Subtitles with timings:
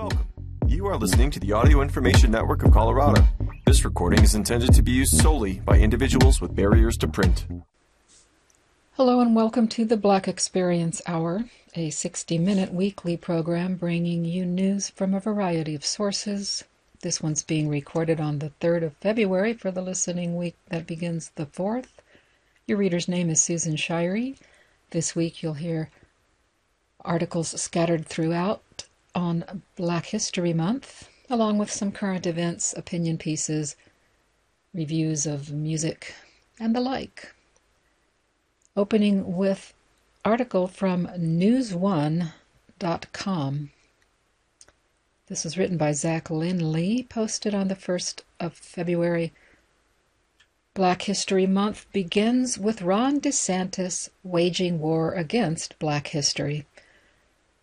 [0.00, 0.26] Welcome.
[0.66, 3.22] You are listening to the Audio Information Network of Colorado.
[3.66, 7.44] This recording is intended to be used solely by individuals with barriers to print.
[8.92, 11.44] Hello and welcome to the Black Experience Hour,
[11.74, 16.64] a 60 minute weekly program bringing you news from a variety of sources.
[17.02, 21.30] This one's being recorded on the 3rd of February for the listening week that begins
[21.34, 22.00] the 4th.
[22.66, 24.38] Your reader's name is Susan Shirey.
[24.92, 25.90] This week you'll hear
[27.04, 33.76] articles scattered throughout on Black History Month, along with some current events, opinion pieces,
[34.74, 36.14] reviews of music,
[36.58, 37.34] and the like.
[38.76, 39.74] Opening with
[40.24, 42.30] article from newsone.com.
[45.26, 49.32] This was written by Zack Linly, posted on the 1st of February.
[50.74, 56.66] Black History Month begins with Ron DeSantis waging war against Black history.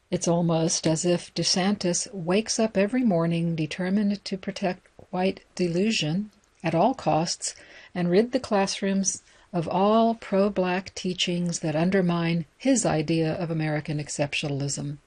[0.10, 6.32] It's almost as if DeSantis wakes up every morning determined to protect white delusion
[6.64, 7.56] at all costs
[7.94, 13.98] and rid the classrooms of all pro black teachings that undermine his idea of American
[13.98, 14.98] exceptionalism.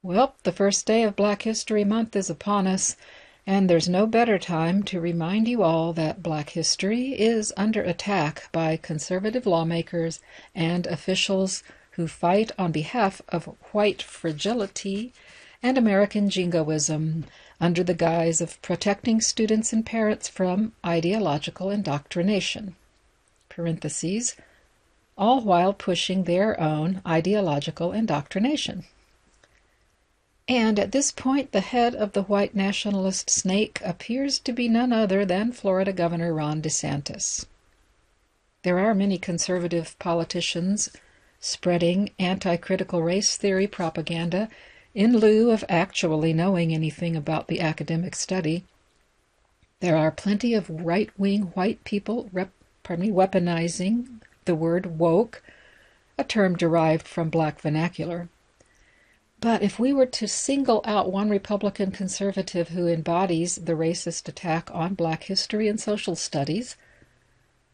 [0.00, 2.96] Well, the first day of Black History Month is upon us,
[3.44, 8.48] and there's no better time to remind you all that Black history is under attack
[8.52, 10.20] by conservative lawmakers
[10.54, 11.64] and officials
[11.96, 15.12] who fight on behalf of white fragility
[15.62, 17.24] and American jingoism
[17.58, 22.76] under the guise of protecting students and parents from ideological indoctrination.
[25.16, 28.84] All while pushing their own ideological indoctrination.
[30.46, 34.92] And at this point, the head of the white nationalist snake appears to be none
[34.92, 37.46] other than Florida Governor Ron DeSantis.
[38.62, 40.90] There are many conservative politicians
[41.40, 44.48] spreading anti critical race theory propaganda
[44.94, 48.64] in lieu of actually knowing anything about the academic study.
[49.80, 52.50] There are plenty of right wing white people rep,
[52.82, 55.42] pardon me, weaponizing the word woke,
[56.16, 58.28] a term derived from black vernacular.
[59.38, 64.70] But if we were to single out one Republican conservative who embodies the racist attack
[64.72, 66.76] on black history and social studies,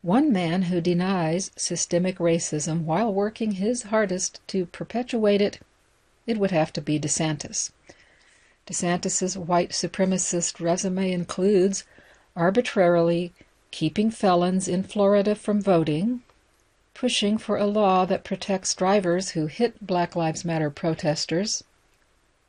[0.03, 5.61] one man who denies systemic racism while working his hardest to perpetuate it,
[6.27, 7.71] it would have to be DeSantis.
[8.67, 11.85] DeSantis's white supremacist resume includes
[12.35, 13.33] arbitrarily
[13.71, 16.23] keeping felons in Florida from voting,
[16.95, 21.63] pushing for a law that protects drivers who hit Black Lives Matter protesters,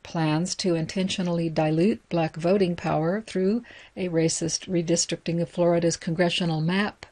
[0.02, 3.62] plans to intentionally dilute black voting power through
[3.96, 7.06] a racist redistricting of Florida's congressional map,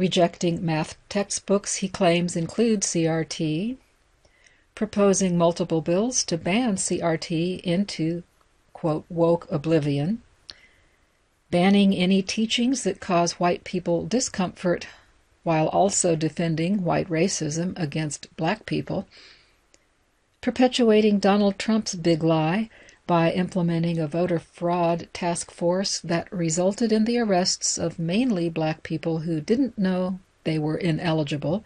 [0.00, 3.76] rejecting math textbooks he claims include CRT,
[4.74, 8.22] proposing multiple bills to ban CRT into,
[8.72, 10.22] quote, woke oblivion,
[11.50, 14.86] banning any teachings that cause white people discomfort
[15.42, 19.06] while also defending white racism against black people,
[20.40, 22.70] perpetuating Donald Trump's big lie
[23.10, 28.84] by implementing a voter fraud task force that resulted in the arrests of mainly black
[28.84, 31.64] people who didn't know they were ineligible,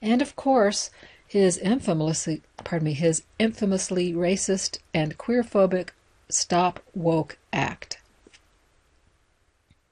[0.00, 0.90] and of course,
[1.26, 5.88] his infamously, pardon me, his infamously racist and queerphobic
[6.28, 7.98] Stop Woke Act.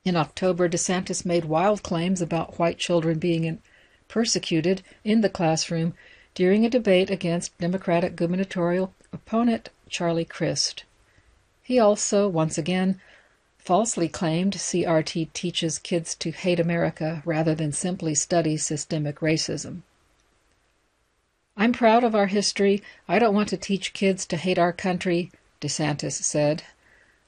[0.04, 3.60] In October, DeSantis made wild claims about white children being
[4.06, 5.94] persecuted in the classroom
[6.36, 10.82] during a debate against Democratic gubernatorial opponent Charlie Crist.
[11.62, 13.00] He also, once again,
[13.58, 19.82] falsely claimed CRT teaches kids to hate America rather than simply study systemic racism.
[21.56, 22.82] I'm proud of our history.
[23.06, 26.64] I don't want to teach kids to hate our country, DeSantis said.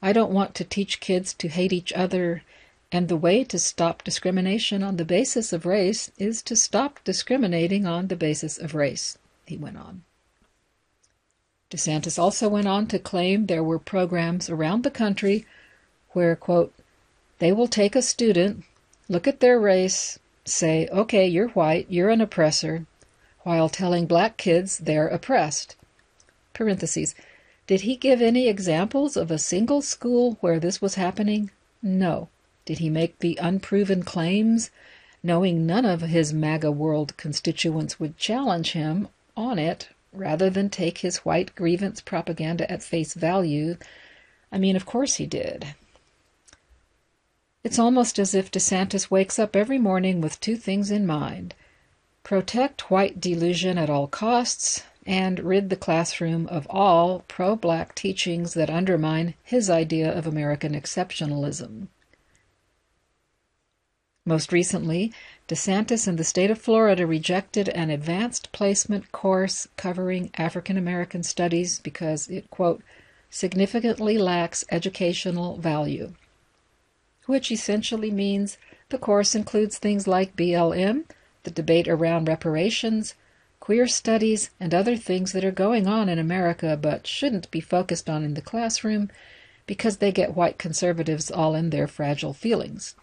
[0.02, 2.42] I don't want to teach kids to hate each other,
[2.90, 7.86] and the way to stop discrimination on the basis of race is to stop discriminating
[7.86, 10.02] on the basis of race, he went on.
[11.68, 15.44] DeSantis also went on to claim there were programs around the country
[16.10, 16.72] where, quote,
[17.40, 18.62] they will take a student,
[19.08, 22.86] look at their race, say, okay, you're white, you're an oppressor,
[23.42, 25.74] while telling black kids they're oppressed.
[26.54, 27.16] Parentheses.
[27.66, 31.50] Did he give any examples of a single school where this was happening?
[31.82, 32.28] No.
[32.64, 34.70] Did he make the unproven claims,
[35.20, 40.98] knowing none of his MAGA world constituents would challenge him on it rather than take
[40.98, 43.76] his white grievance propaganda at face value.
[44.50, 45.74] I mean, of course he did.
[47.62, 51.54] It's almost as if DeSantis wakes up every morning with two things in mind
[52.22, 58.54] protect white delusion at all costs and rid the classroom of all pro black teachings
[58.54, 61.86] that undermine his idea of American exceptionalism.
[64.28, 65.12] Most recently,
[65.46, 71.78] DeSantis and the state of Florida rejected an advanced placement course covering African American studies
[71.78, 72.82] because it, quote,
[73.30, 76.14] significantly lacks educational value,
[77.26, 78.58] which essentially means
[78.88, 81.04] the course includes things like BLM,
[81.44, 83.14] the debate around reparations,
[83.60, 88.10] queer studies, and other things that are going on in America but shouldn't be focused
[88.10, 89.08] on in the classroom
[89.68, 92.96] because they get white conservatives all in their fragile feelings.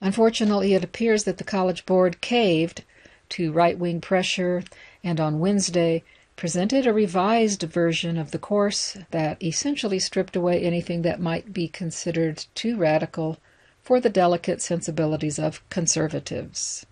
[0.00, 2.84] Unfortunately, it appears that the College Board caved
[3.30, 4.62] to right wing pressure
[5.02, 6.04] and on Wednesday
[6.36, 11.66] presented a revised version of the course that essentially stripped away anything that might be
[11.66, 13.38] considered too radical
[13.82, 16.86] for the delicate sensibilities of conservatives.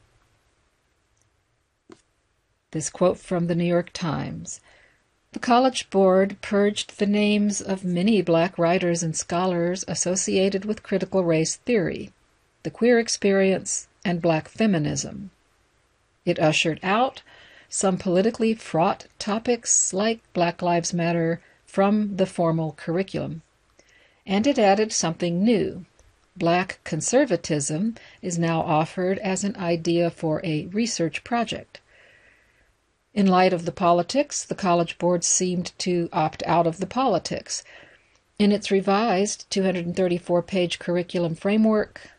[2.73, 4.61] This quote from the New York Times.
[5.31, 11.23] The College Board purged the names of many black writers and scholars associated with critical
[11.23, 12.11] race theory
[12.67, 15.31] the queer experience, and black feminism.
[16.25, 17.23] It ushered out
[17.69, 23.43] some politically fraught topics like Black Lives Matter from the formal curriculum.
[24.27, 25.87] And it added something new.
[26.37, 31.81] Black conservatism is now offered as an idea for a research project.
[33.15, 37.63] In light of the politics, the College Board seemed to opt out of the politics.
[38.41, 42.11] In its revised 234 page curriculum framework,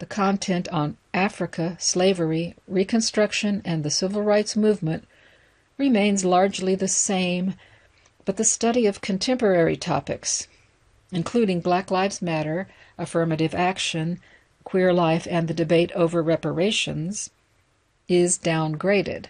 [0.00, 5.06] the content on Africa, slavery, Reconstruction, and the Civil Rights Movement
[5.76, 7.54] remains largely the same,
[8.24, 10.48] but the study of contemporary topics,
[11.12, 12.66] including Black Lives Matter,
[12.96, 14.18] affirmative action,
[14.64, 17.28] queer life, and the debate over reparations,
[18.08, 19.26] is downgraded.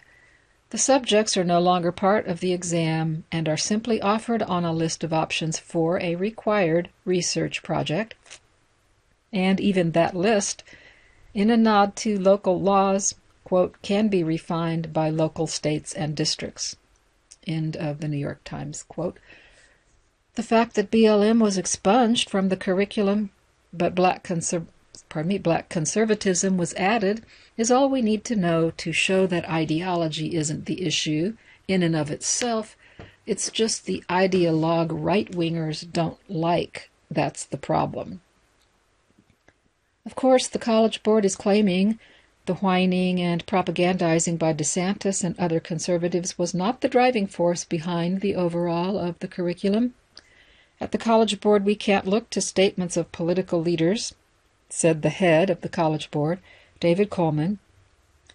[0.70, 4.72] The subjects are no longer part of the exam and are simply offered on a
[4.72, 8.14] list of options for a required research project
[9.32, 10.62] and even that list,
[11.34, 16.76] in a nod to local laws, quote, can be refined by local states and districts.
[17.46, 19.18] End of the New York Times quote.
[20.34, 23.30] The fact that BLM was expunged from the curriculum,
[23.72, 24.66] but black conser-
[25.24, 27.24] me, black conservatism was added
[27.56, 31.36] is all we need to know to show that ideology isn't the issue
[31.66, 32.76] in and of itself.
[33.26, 38.20] It's just the ideologue right wingers don't like that's the problem.
[40.06, 41.98] Of course, the College Board is claiming
[42.46, 48.20] the whining and propagandizing by DeSantis and other conservatives was not the driving force behind
[48.20, 49.94] the overall of the curriculum.
[50.80, 54.14] At the College Board, we can't look to statements of political leaders,
[54.70, 56.38] said the head of the College Board,
[56.80, 57.58] David Coleman,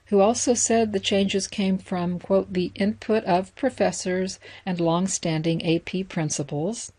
[0.08, 6.08] who also said the changes came from, quote, the input of professors and long-standing AP
[6.08, 6.92] principals,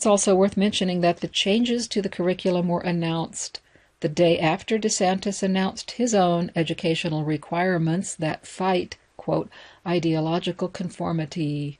[0.00, 3.60] it's also worth mentioning that the changes to the curriculum were announced
[4.00, 9.50] the day after DeSantis announced his own educational requirements that fight, quote,
[9.86, 11.78] ideological conformity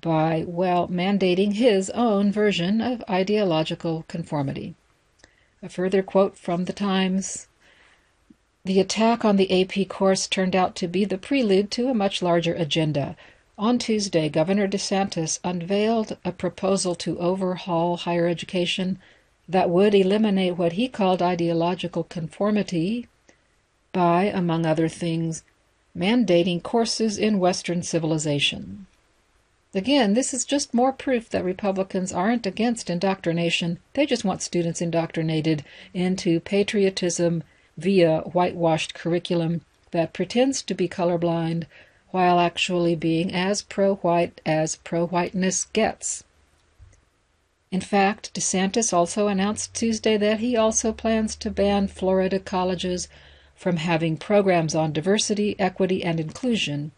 [0.00, 4.76] by, well, mandating his own version of ideological conformity.
[5.64, 7.48] A further quote from the Times
[8.64, 12.22] The attack on the AP course turned out to be the prelude to a much
[12.22, 13.16] larger agenda
[13.62, 18.98] on Tuesday, Governor DeSantis unveiled a proposal to overhaul higher education
[19.48, 23.06] that would eliminate what he called ideological conformity
[23.92, 25.44] by, among other things,
[25.96, 28.86] mandating courses in Western civilization.
[29.72, 33.78] Again, this is just more proof that Republicans aren't against indoctrination.
[33.94, 35.64] They just want students indoctrinated
[35.94, 37.44] into patriotism
[37.78, 39.60] via whitewashed curriculum
[39.92, 41.66] that pretends to be colorblind
[42.12, 46.22] while actually being as pro white as pro whiteness gets.
[47.72, 53.08] In fact, DeSantis also announced Tuesday that he also plans to ban Florida colleges
[53.56, 56.92] from having programs on diversity, equity, and inclusion.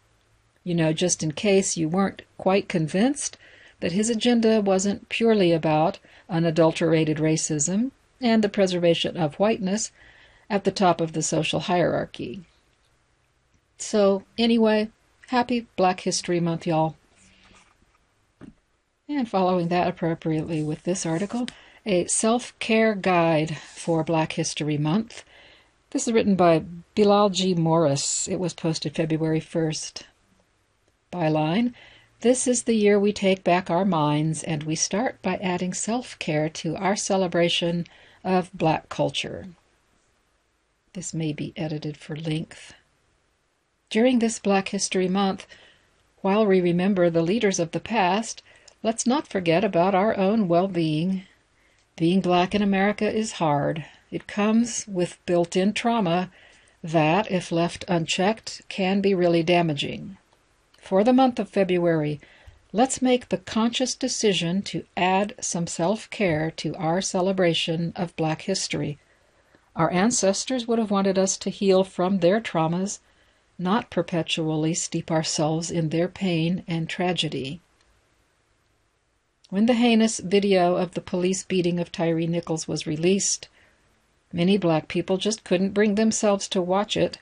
[0.65, 3.37] You know, just in case you weren't quite convinced
[3.79, 9.91] that his agenda wasn't purely about unadulterated racism and the preservation of whiteness
[10.49, 12.41] at the top of the social hierarchy.
[13.77, 14.89] So, anyway,
[15.29, 16.95] Happy Black History Month, y'all.
[19.09, 21.47] And following that appropriately with this article,
[21.83, 25.23] a self care guide for Black History Month.
[25.89, 26.63] This is written by
[26.93, 27.55] Bilal G.
[27.55, 28.27] Morris.
[28.27, 30.03] It was posted February 1st.
[31.11, 31.73] Byline
[32.21, 36.19] This is the year we take back our minds, and we start by adding self
[36.19, 37.87] care to our celebration
[38.23, 39.47] of Black culture.
[40.93, 42.75] This may be edited for length.
[43.95, 45.47] During this Black History Month,
[46.17, 48.43] while we remember the leaders of the past,
[48.83, 51.23] let's not forget about our own well being.
[51.95, 53.85] Being black in America is hard.
[54.11, 56.29] It comes with built in trauma
[56.83, 60.17] that, if left unchecked, can be really damaging.
[60.77, 62.19] For the month of February,
[62.73, 68.41] let's make the conscious decision to add some self care to our celebration of Black
[68.41, 68.97] history.
[69.73, 72.99] Our ancestors would have wanted us to heal from their traumas,
[73.57, 77.61] not perpetually steep ourselves in their pain and tragedy.
[79.49, 83.47] When the heinous video of the police beating of Tyre Nichols was released,
[84.33, 87.17] many black people just couldn't bring themselves to watch it.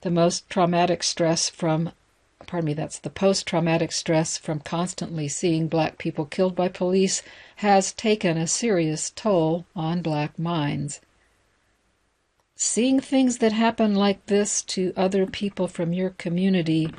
[0.00, 1.92] The most traumatic stress from
[2.46, 7.22] pardon me, that's the post traumatic stress from constantly seeing black people killed by police
[7.56, 11.00] has taken a serious toll on black minds.
[12.60, 16.92] Seeing things that happen like this to other people from your community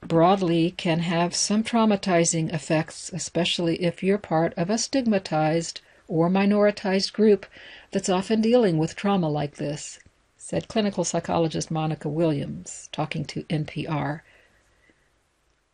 [0.00, 7.12] broadly can have some traumatizing effects, especially if you're part of a stigmatized or minoritized
[7.12, 7.46] group
[7.92, 10.00] that's often dealing with trauma like this,
[10.36, 14.22] said clinical psychologist Monica Williams, talking to NPR.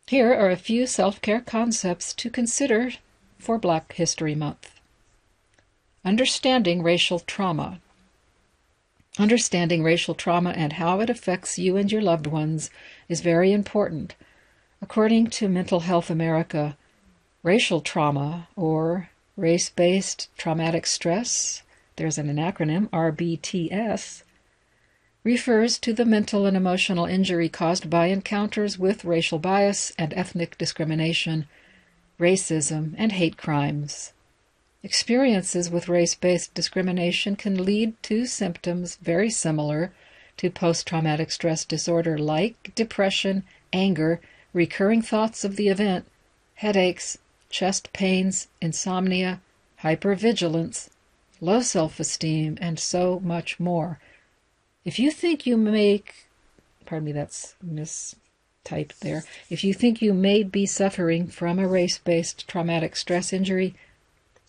[0.05, 2.91] Here are a few self care concepts to consider
[3.39, 4.79] for Black History Month.
[6.05, 7.79] Understanding racial trauma.
[9.19, 12.71] Understanding racial trauma and how it affects you and your loved ones
[13.07, 14.15] is very important.
[14.81, 16.75] According to Mental Health America,
[17.43, 21.61] racial trauma, or race based traumatic stress,
[21.95, 24.23] there's an acronym, RBTS,
[25.23, 30.57] refers to the mental and emotional injury caused by encounters with racial bias and ethnic
[30.57, 31.47] discrimination,
[32.19, 34.11] racism, and hate crimes.
[34.85, 39.93] Experiences with race based discrimination can lead to symptoms very similar
[40.35, 44.19] to post traumatic stress disorder, like depression, anger,
[44.51, 46.05] recurring thoughts of the event,
[46.55, 47.17] headaches,
[47.49, 49.39] chest pains, insomnia,
[49.83, 50.89] hypervigilance,
[51.39, 53.99] low self esteem, and so much more.
[54.83, 56.27] If you think you make,
[56.85, 59.23] pardon me, that's mistyped there.
[59.49, 63.75] If you think you may be suffering from a race based traumatic stress injury,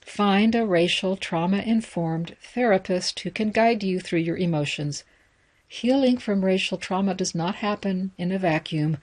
[0.04, 5.02] Find a racial trauma informed therapist who can guide you through your emotions.
[5.66, 8.98] Healing from racial trauma does not happen in a vacuum,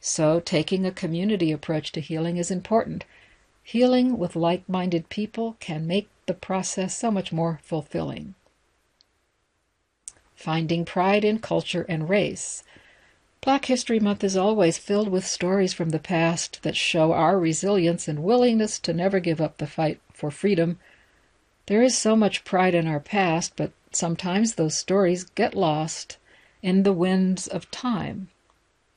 [0.00, 3.04] so taking a community approach to healing is important.
[3.62, 8.34] Healing with like minded people can make the process so much more fulfilling.
[10.36, 12.62] Finding pride in culture and race.
[13.44, 18.08] Black History Month is always filled with stories from the past that show our resilience
[18.08, 20.78] and willingness to never give up the fight for freedom.
[21.66, 26.16] There is so much pride in our past, but sometimes those stories get lost
[26.62, 28.28] in the winds of time.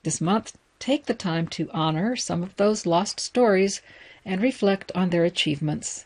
[0.03, 3.81] This month, take the time to honor some of those lost stories
[4.23, 6.05] and reflect on their achievements.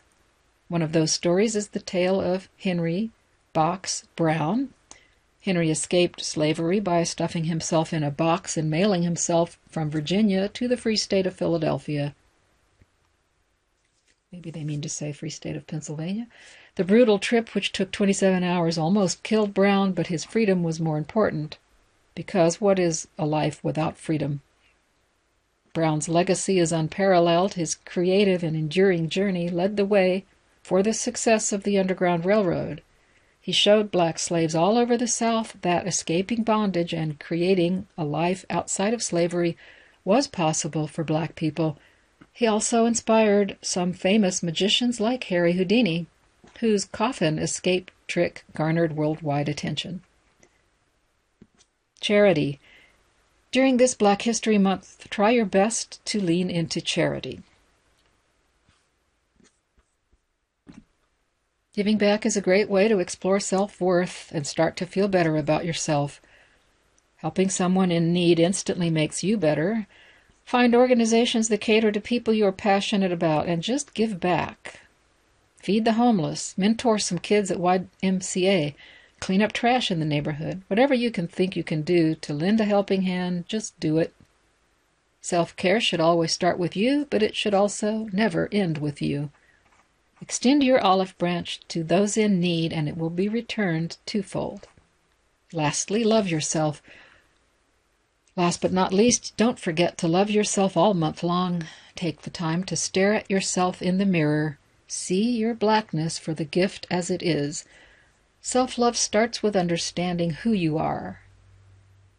[0.66, 3.12] One of those stories is the tale of Henry
[3.52, 4.70] Box Brown.
[5.42, 10.68] Henry escaped slavery by stuffing himself in a box and mailing himself from Virginia to
[10.68, 12.14] the free state of Philadelphia.
[14.30, 16.26] Maybe they mean to say Free State of Pennsylvania.
[16.76, 20.96] The brutal trip, which took 27 hours, almost killed Brown, but his freedom was more
[20.96, 21.58] important.
[22.14, 24.40] Because what is a life without freedom?
[25.74, 27.54] Brown's legacy is unparalleled.
[27.54, 30.24] His creative and enduring journey led the way
[30.62, 32.80] for the success of the Underground Railroad.
[33.42, 38.46] He showed black slaves all over the South that escaping bondage and creating a life
[38.48, 39.58] outside of slavery
[40.04, 41.76] was possible for black people
[42.32, 46.06] he also inspired some famous magicians like Harry Houdini,
[46.60, 50.02] whose coffin escape trick garnered worldwide attention.
[52.00, 52.58] Charity.
[53.50, 57.42] During this Black History Month, try your best to lean into charity.
[61.74, 65.36] Giving back is a great way to explore self worth and start to feel better
[65.36, 66.20] about yourself.
[67.16, 69.86] Helping someone in need instantly makes you better,
[70.44, 74.80] Find organizations that cater to people you are passionate about and just give back.
[75.56, 78.74] Feed the homeless, mentor some kids at YMCA,
[79.20, 80.62] clean up trash in the neighborhood.
[80.66, 84.12] Whatever you can think you can do to lend a helping hand, just do it.
[85.20, 89.30] Self care should always start with you, but it should also never end with you.
[90.22, 94.68] Extend your olive branch to those in need, and it will be returned twofold.
[95.52, 96.80] Lastly, love yourself.
[98.36, 101.64] Last but not least, don't forget to love yourself all month long.
[101.96, 104.58] Take the time to stare at yourself in the mirror.
[104.86, 107.64] See your blackness for the gift as it is.
[108.40, 111.22] Self love starts with understanding who you are.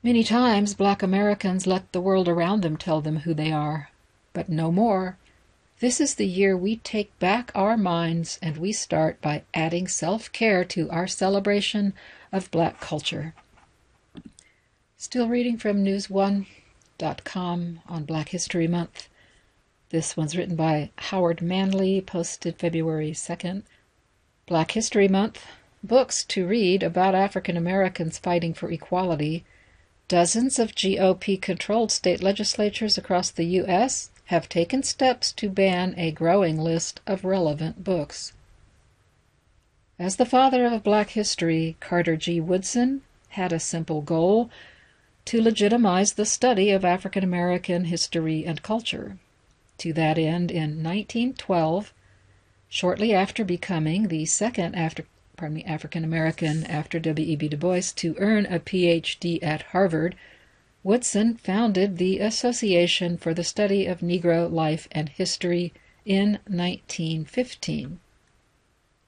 [0.04, 3.92] Many times black Americans let the world around them tell them who they are,
[4.34, 5.18] but no more.
[5.84, 10.32] This is the year we take back our minds and we start by adding self
[10.32, 11.94] care to our celebration
[12.32, 13.34] of black culture.
[14.96, 16.46] Still reading from newsone.com
[17.86, 19.10] on Black History Month.
[19.90, 23.64] This one's written by Howard Manly, posted February 2nd.
[24.46, 25.46] Black History Month.
[25.84, 29.44] Books to read about African Americans fighting for equality.
[30.08, 34.12] Dozens of GOP controlled state legislatures across the U.S.
[34.26, 38.34] have taken steps to ban a growing list of relevant books.
[40.00, 42.40] As the father of black history, Carter G.
[42.40, 44.50] Woodson had a simple goal
[45.26, 49.18] to legitimize the study of African American history and culture.
[49.80, 51.94] To that end, in 1912,
[52.70, 55.06] shortly after becoming the second after,
[55.38, 57.50] pardon me, African American after W.E.B.
[57.50, 60.16] Du Bois to earn a PhD at Harvard,
[60.86, 65.72] Woodson founded the Association for the Study of Negro Life and History
[66.06, 68.00] in 1915.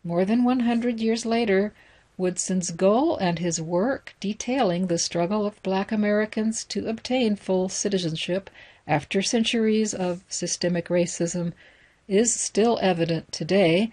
[0.01, 1.73] More than 100 years later,
[2.17, 8.49] Woodson's goal and his work detailing the struggle of black Americans to obtain full citizenship
[8.87, 11.51] after centuries of systemic racism
[12.07, 13.91] is still evident today,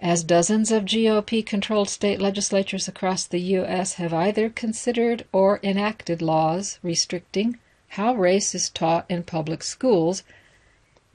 [0.00, 3.94] as dozens of GOP controlled state legislatures across the U.S.
[3.94, 7.58] have either considered or enacted laws restricting
[7.88, 10.22] how race is taught in public schools.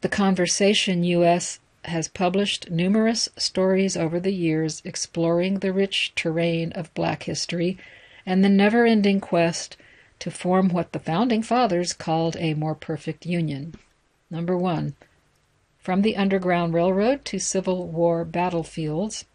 [0.01, 6.93] The Conversation U.S has published numerous stories over the years exploring the rich terrain of
[6.93, 7.77] black history
[8.25, 9.77] and the never ending quest
[10.19, 13.73] to form what the founding fathers called a more perfect union.
[14.29, 14.95] Number one,
[15.79, 19.25] from the Underground Railroad to Civil War battlefields.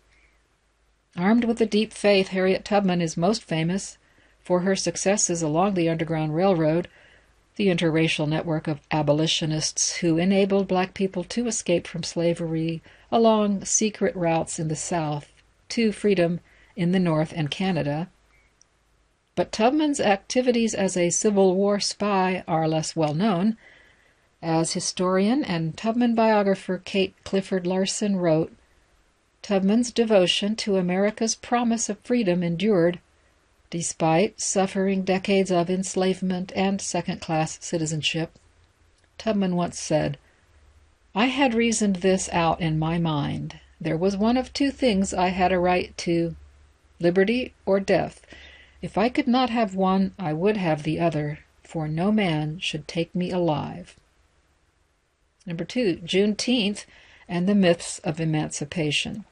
[1.16, 3.98] Armed with a deep faith, Harriet Tubman is most famous
[4.40, 6.88] for her successes along the Underground Railroad
[7.56, 14.14] the interracial network of abolitionists who enabled black people to escape from slavery along secret
[14.16, 15.32] routes in the South
[15.68, 16.40] to freedom
[16.74, 18.08] in the North and Canada.
[19.36, 23.56] But Tubman's activities as a Civil War spy are less well known.
[24.46, 28.52] As historian and Tubman biographer Kate Clifford Larson wrote,
[29.40, 33.00] Tubman's devotion to America's promise of freedom endured
[33.70, 38.38] Despite suffering decades of enslavement and second class citizenship,
[39.16, 40.18] Tubman once said,
[41.14, 43.60] I had reasoned this out in my mind.
[43.80, 46.36] There was one of two things I had a right to
[47.00, 48.20] liberty or death.
[48.82, 52.86] If I could not have one, I would have the other, for no man should
[52.86, 53.96] take me alive.
[55.46, 56.86] Number two, Juneteenth
[57.28, 59.24] and the myths of emancipation.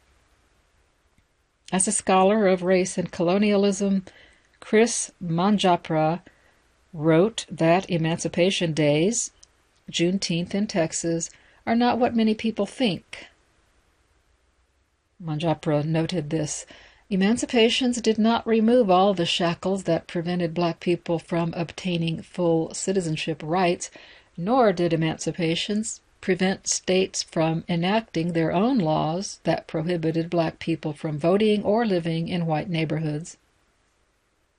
[1.72, 4.04] As a scholar of race and colonialism,
[4.60, 6.20] Kris Manjapra
[6.92, 9.30] wrote that Emancipation Days,
[9.90, 11.30] Juneteenth in Texas,
[11.66, 13.28] are not what many people think.
[15.22, 16.66] Manjapra noted this.
[17.08, 23.40] Emancipations did not remove all the shackles that prevented black people from obtaining full citizenship
[23.42, 23.90] rights,
[24.36, 31.18] nor did emancipations prevent states from enacting their own laws that prohibited black people from
[31.18, 33.36] voting or living in white neighborhoods.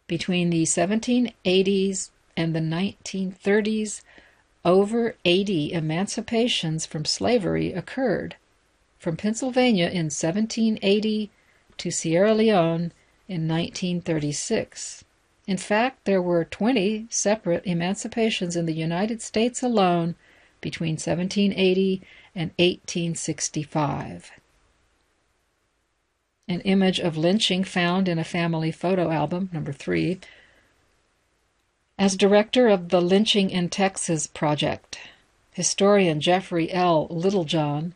[0.05, 4.01] Between the 1780s and the 1930s,
[4.65, 8.35] over 80 emancipations from slavery occurred,
[8.99, 11.31] from Pennsylvania in 1780
[11.77, 12.91] to Sierra Leone
[13.29, 15.05] in 1936.
[15.47, 20.15] In fact, there were 20 separate emancipations in the United States alone
[20.63, 22.01] between 1780
[22.33, 24.31] and 1865.
[26.47, 30.19] An image of lynching found in a family photo album, number three.
[31.99, 34.97] As director of the Lynching in Texas project,
[35.51, 37.07] historian Jeffrey L.
[37.11, 37.93] Littlejohn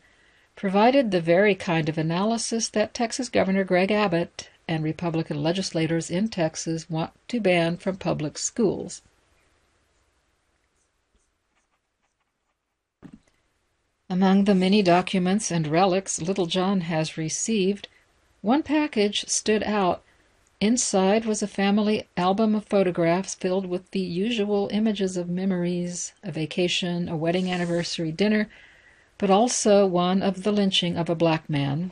[0.56, 6.28] provided the very kind of analysis that Texas Governor Greg Abbott and Republican legislators in
[6.28, 9.02] Texas want to ban from public schools.
[14.10, 17.90] Among the many documents and relics Littlejohn has received
[18.42, 20.02] one package stood out.
[20.62, 26.32] Inside was a family album of photographs filled with the usual images of memories, a
[26.32, 28.50] vacation, a wedding anniversary dinner,
[29.18, 31.92] but also one of the lynching of a black man.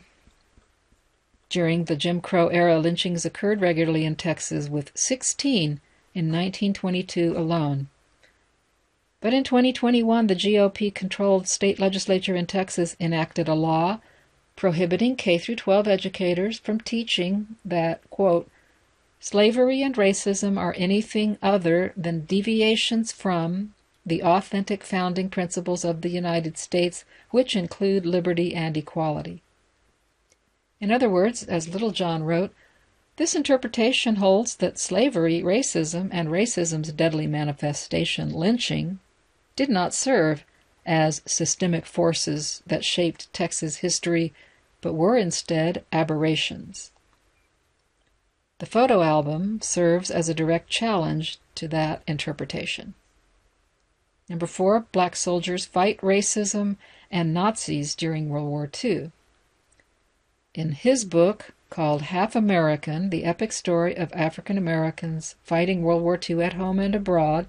[1.49, 5.81] During the Jim Crow era, lynchings occurred regularly in Texas, with 16
[6.13, 7.89] in 1922 alone.
[9.25, 13.99] But in 2021, the GOP controlled state legislature in Texas enacted a law
[14.55, 18.47] prohibiting K through 12 educators from teaching that, quote,
[19.19, 23.73] Slavery and racism are anything other than deviations from
[24.05, 29.41] the authentic founding principles of the United States, which include liberty and equality.
[30.79, 32.53] In other words, as Littlejohn wrote,
[33.15, 38.99] this interpretation holds that slavery, racism, and racism's deadly manifestation, lynching,
[39.55, 40.43] did not serve
[40.85, 44.33] as systemic forces that shaped Texas history,
[44.81, 46.91] but were instead aberrations.
[48.59, 52.93] The photo album serves as a direct challenge to that interpretation.
[54.29, 56.77] Number four, black soldiers fight racism
[57.11, 59.11] and Nazis during World War II.
[60.53, 66.17] In his book called Half American The Epic Story of African Americans Fighting World War
[66.17, 67.47] II at Home and Abroad,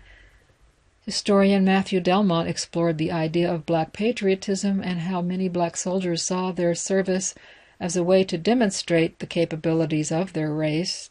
[1.07, 6.51] historian Matthew Delmont explored the idea of black patriotism and how many black soldiers saw
[6.51, 7.33] their service
[7.79, 11.11] as a way to demonstrate the capabilities of their race.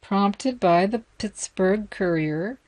[0.00, 2.60] Prompted by the Pittsburgh Courier,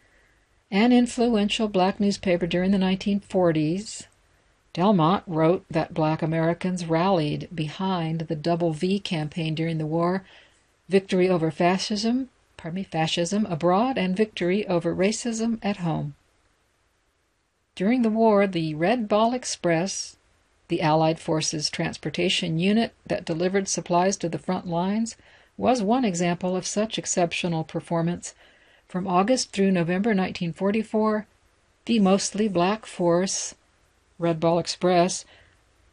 [0.72, 4.07] an influential black newspaper during the 1940s,
[4.72, 10.24] Delmont wrote that black Americans rallied behind the Double V campaign during the war,
[10.88, 12.28] victory over fascism,
[12.59, 16.14] pardon me, fascism abroad and victory over racism at home.
[17.75, 20.16] During the war, the Red Ball Express
[20.68, 25.16] the Allied Forces Transportation Unit that delivered supplies to the front lines
[25.57, 28.35] was one example of such exceptional performance.
[28.87, 31.27] From August through November 1944,
[31.87, 33.55] the mostly black force,
[34.18, 35.25] Red Ball Express,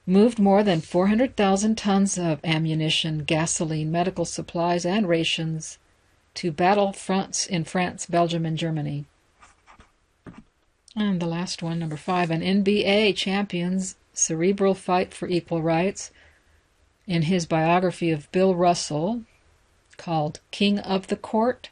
[0.05, 5.77] moved more than 400,000 tons of ammunition, gasoline, medical supplies, and rations
[6.35, 9.05] to battle fronts in France, Belgium, and Germany.
[10.95, 16.11] And the last one, number five, an NBA champions cerebral fight for equal rights.
[17.05, 19.23] In his biography of Bill Russell,
[19.97, 21.69] called King of the Court,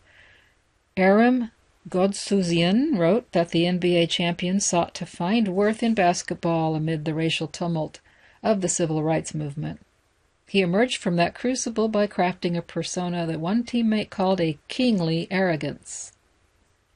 [0.96, 1.52] Aram
[1.90, 7.48] Goudsouzian wrote that the NBA champions sought to find worth in basketball amid the racial
[7.48, 8.00] tumult
[8.42, 9.80] of the civil rights movement.
[10.48, 15.28] He emerged from that crucible by crafting a persona that one teammate called a kingly
[15.32, 16.12] arrogance.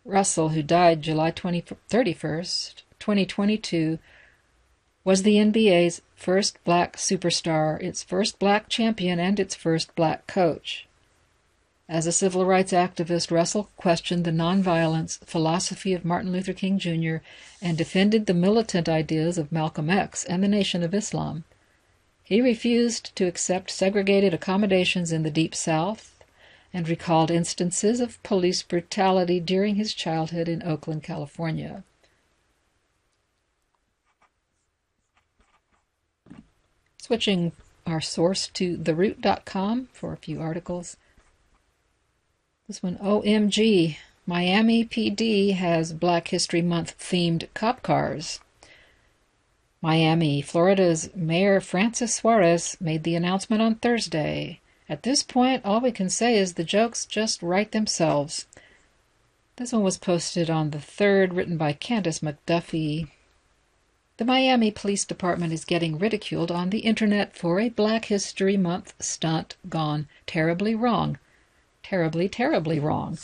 [0.05, 3.99] Russell, who died July 20, 31st, 2022,
[5.03, 10.85] was the NBA's first black superstar, its first black champion, and its first black coach.
[11.89, 17.17] As a civil rights activist, Russell questioned the nonviolence philosophy of Martin Luther King Jr.
[17.61, 21.45] and defended the militant ideas of Malcolm X and the Nation of Islam.
[22.27, 26.13] He refused to accept segregated accommodations in the Deep South
[26.73, 31.85] and recalled instances of police brutality during his childhood in Oakland, California.
[36.97, 37.53] Switching
[37.85, 40.97] our source to theroot.com for a few articles.
[42.67, 48.41] This one, OMG, Miami PD has Black History Month themed cop cars.
[49.81, 54.59] Miami, Florida's Mayor Francis Suarez made the announcement on Thursday.
[54.89, 58.47] At this point, all we can say is the jokes just write themselves.
[59.57, 63.07] This one was posted on the 3rd, written by Candace McDuffie.
[64.17, 68.95] The Miami Police Department is getting ridiculed on the internet for a Black History Month
[68.99, 71.19] stunt gone terribly wrong.
[71.83, 73.19] Terribly, terribly wrong.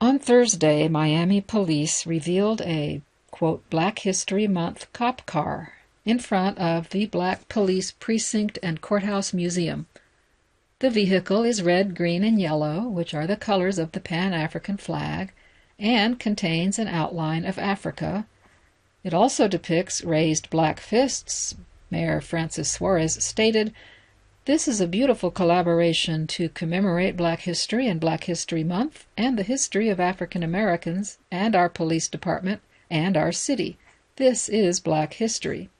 [0.00, 6.90] On Thursday, Miami police revealed a quote, Black History Month cop car in front of
[6.90, 9.86] the Black Police Precinct and Courthouse Museum.
[10.80, 14.76] The vehicle is red, green, and yellow, which are the colors of the Pan African
[14.76, 15.32] flag,
[15.78, 18.26] and contains an outline of Africa
[19.02, 21.54] it also depicts raised black fists.
[21.90, 23.72] Mayor Francis Suarez stated,
[24.44, 29.42] This is a beautiful collaboration to commemorate Black History and Black History Month and the
[29.42, 32.60] history of African Americans and our police department
[32.90, 33.78] and our city.
[34.16, 35.70] This is Black History.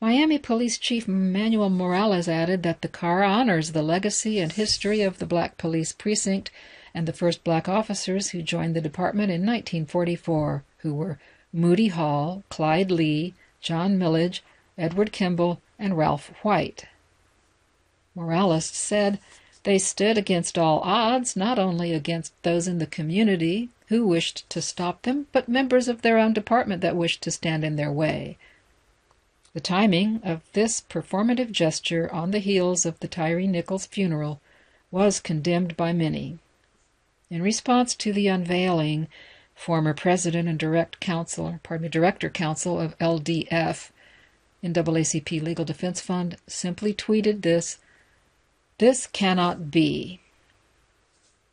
[0.00, 5.18] Miami Police Chief Manuel Morales added that the car honors the legacy and history of
[5.18, 6.50] the Black Police Precinct
[6.94, 11.18] and the first black officers who joined the department in 1944, who were
[11.52, 14.42] Moody Hall, Clyde Lee, John Milledge,
[14.78, 16.86] Edward Kimble, and Ralph White.
[18.14, 19.18] Morales said
[19.64, 24.62] they stood against all odds, not only against those in the community who wished to
[24.62, 28.38] stop them, but members of their own department that wished to stand in their way.
[29.52, 34.40] The timing of this performative gesture on the heels of the Tyre Nichols funeral
[34.90, 36.38] was condemned by many.
[37.30, 39.08] In response to the unveiling,
[39.54, 43.90] former president and direct counsel, pardon me, director counsel of LDF,
[44.62, 47.78] NAACP Legal Defense Fund, simply tweeted this
[48.80, 50.20] This cannot be.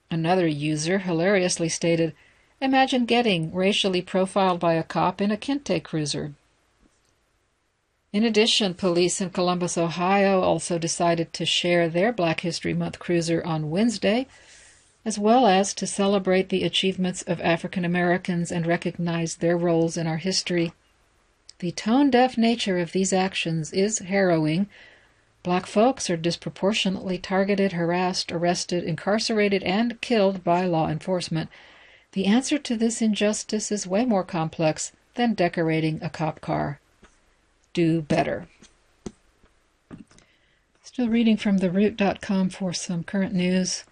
[0.09, 2.13] Another user hilariously stated,
[2.61, 6.35] Imagine getting racially profiled by a cop in a Kente cruiser.
[8.13, 13.43] In addition, police in Columbus, Ohio also decided to share their Black History Month cruiser
[13.43, 14.27] on Wednesday,
[15.03, 20.07] as well as to celebrate the achievements of African Americans and recognize their roles in
[20.07, 20.71] our history.
[21.59, 24.69] The tone deaf nature of these actions is harrowing.
[25.47, 31.49] Black folks are disproportionately targeted, harassed, arrested, incarcerated, and killed by law enforcement.
[32.11, 36.81] The answer to this injustice is way more complex than decorating a cop car
[37.71, 38.49] do better.
[40.83, 43.85] Still reading from theroot.com for some current news.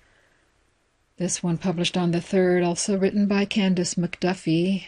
[1.16, 4.88] This one published on the 3rd, also written by Candace McDuffie.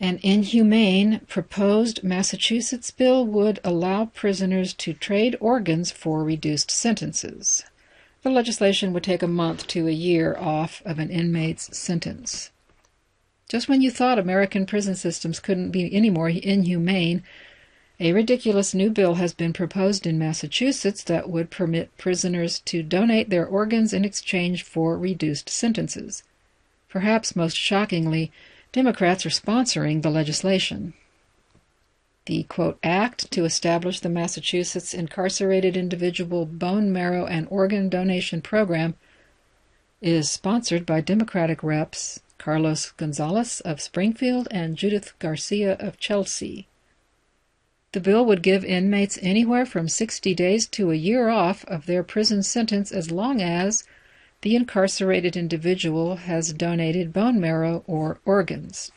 [0.00, 7.64] An inhumane proposed Massachusetts bill would allow prisoners to trade organs for reduced sentences.
[8.22, 12.50] The legislation would take a month to a year off of an inmate's sentence.
[13.48, 17.22] Just when you thought American prison systems couldn't be any more inhumane,
[18.00, 23.30] a ridiculous new bill has been proposed in Massachusetts that would permit prisoners to donate
[23.30, 26.24] their organs in exchange for reduced sentences.
[26.88, 28.32] Perhaps most shockingly,
[28.74, 30.94] Democrats are sponsoring the legislation.
[32.26, 38.96] The quote, act to establish the Massachusetts Incarcerated Individual Bone Marrow and Organ Donation Program
[40.02, 46.66] is sponsored by Democratic reps Carlos Gonzalez of Springfield and Judith Garcia of Chelsea.
[47.92, 52.02] The bill would give inmates anywhere from 60 days to a year off of their
[52.02, 53.84] prison sentence as long as
[54.44, 58.92] the incarcerated individual has donated bone marrow or organs.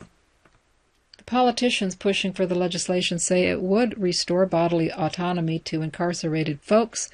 [1.17, 7.10] The politicians pushing for the legislation say it would restore bodily autonomy to incarcerated folks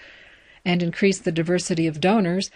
[0.66, 2.50] and increase the diversity of donors.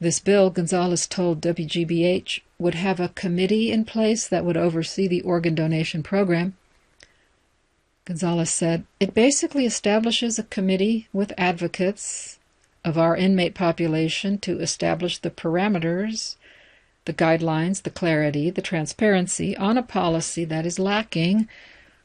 [0.00, 5.20] This bill, Gonzalez told WGBH, would have a committee in place that would oversee the
[5.20, 6.56] organ donation program.
[8.06, 12.38] Gonzalez said, It basically establishes a committee with advocates
[12.84, 16.36] of our inmate population to establish the parameters,
[17.04, 21.48] the guidelines, the clarity, the transparency on a policy that is lacking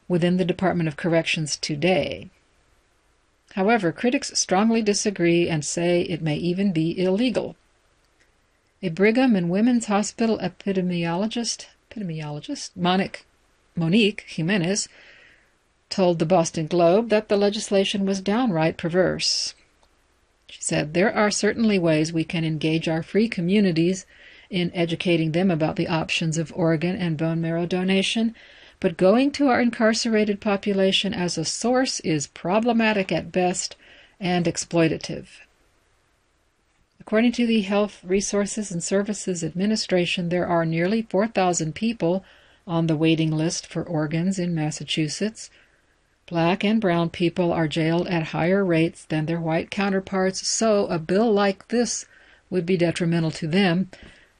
[0.08, 2.30] within the Department of Corrections today.
[3.54, 7.56] However, critics strongly disagree and say it may even be illegal.
[8.82, 13.24] A Brigham and Women's Hospital epidemiologist, epidemiologist Monik,
[13.76, 14.88] Monik Jimenez
[15.90, 19.54] told the Boston Globe that the legislation was downright perverse.
[20.68, 24.04] Said, There are certainly ways we can engage our free communities
[24.50, 28.34] in educating them about the options of organ and bone marrow donation,
[28.78, 33.76] but going to our incarcerated population as a source is problematic at best
[34.20, 35.40] and exploitative.
[37.00, 42.26] According to the Health Resources and Services Administration, there are nearly 4,000 people
[42.66, 45.48] on the waiting list for organs in Massachusetts.
[46.28, 50.98] Black and brown people are jailed at higher rates than their white counterparts, so a
[50.98, 52.04] bill like this
[52.50, 53.88] would be detrimental to them.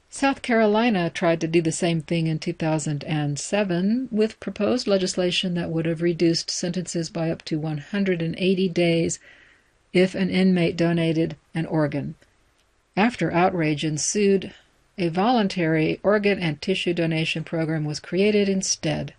[0.07, 5.87] South Carolina tried to do the same thing in 2007 with proposed legislation that would
[5.87, 9.19] have reduced sentences by up to 180 days
[9.91, 12.13] if an inmate donated an organ.
[12.95, 14.53] After outrage ensued,
[14.99, 19.15] a voluntary organ and tissue donation program was created instead.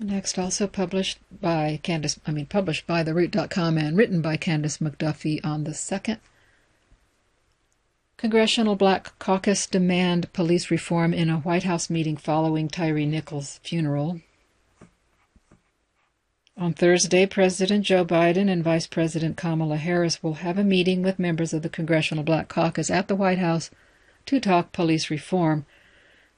[0.00, 5.44] Next, also published by Candace, I mean, published by TheRoot.com and written by Candace McDuffie
[5.44, 6.18] on the 2nd.
[8.16, 14.20] Congressional Black Caucus demand police reform in a White House meeting following Tyre Nichols' funeral.
[16.56, 21.18] On Thursday, President Joe Biden and Vice President Kamala Harris will have a meeting with
[21.18, 23.70] members of the Congressional Black Caucus at the White House
[24.26, 25.66] to talk police reform.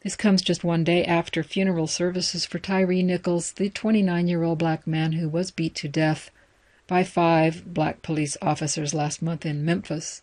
[0.06, 4.56] This comes just one day after funeral services for Tyre Nichols, the 29 year old
[4.56, 6.30] black man who was beat to death
[6.86, 10.22] by five black police officers last month in Memphis.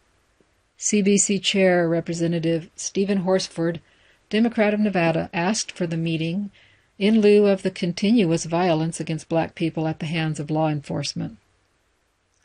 [0.80, 3.82] CBC Chair Representative Steven Horsford,
[4.30, 6.50] Democrat of Nevada, asked for the meeting
[6.98, 11.36] in lieu of the continuous violence against black people at the hands of law enforcement.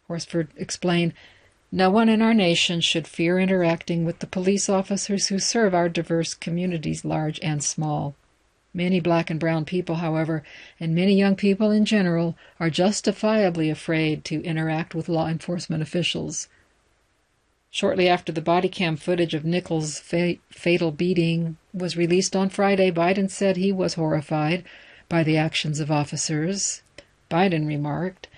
[0.08, 1.14] Horsford explained
[1.70, 5.88] no one in our nation should fear interacting with the police officers who serve our
[5.88, 8.14] diverse communities, large and small.
[8.72, 10.42] Many black and brown people, however,
[10.78, 16.48] and many young people in general, are justifiably afraid to interact with law enforcement officials.
[17.70, 22.90] Shortly after the body cam footage of Nichols' fa- fatal beating was released on Friday,
[22.90, 24.64] Biden said he was horrified
[25.08, 26.82] by the actions of officers.
[27.30, 28.28] Biden remarked,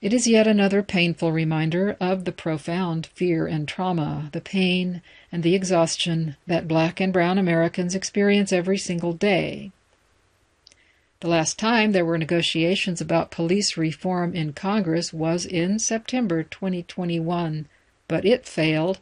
[0.00, 5.42] It is yet another painful reminder of the profound fear and trauma, the pain and
[5.42, 9.72] the exhaustion that black and brown Americans experience every single day.
[11.18, 17.66] The last time there were negotiations about police reform in Congress was in September 2021,
[18.06, 19.00] but it failed.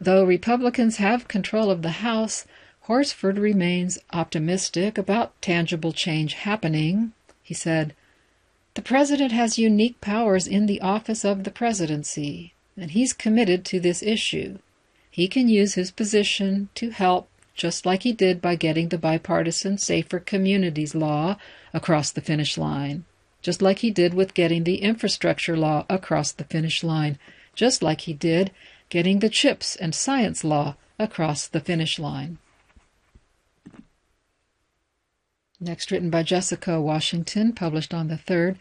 [0.00, 2.46] Though Republicans have control of the House,
[2.82, 7.12] Horsford remains optimistic about tangible change happening.
[7.42, 7.92] He said,
[8.74, 13.78] The president has unique powers in the office of the presidency, and he's committed to
[13.78, 14.58] this issue.
[15.10, 19.78] He can use his position to help just like he did by getting the bipartisan
[19.78, 21.36] Safer Communities law
[21.72, 23.04] across the finish line,
[23.42, 27.16] just like he did with getting the infrastructure law across the finish line,
[27.54, 28.50] just like he did
[28.88, 32.38] getting the CHIPS and science law across the finish line.
[35.64, 38.56] Next, written by Jessica Washington, published on the 3rd.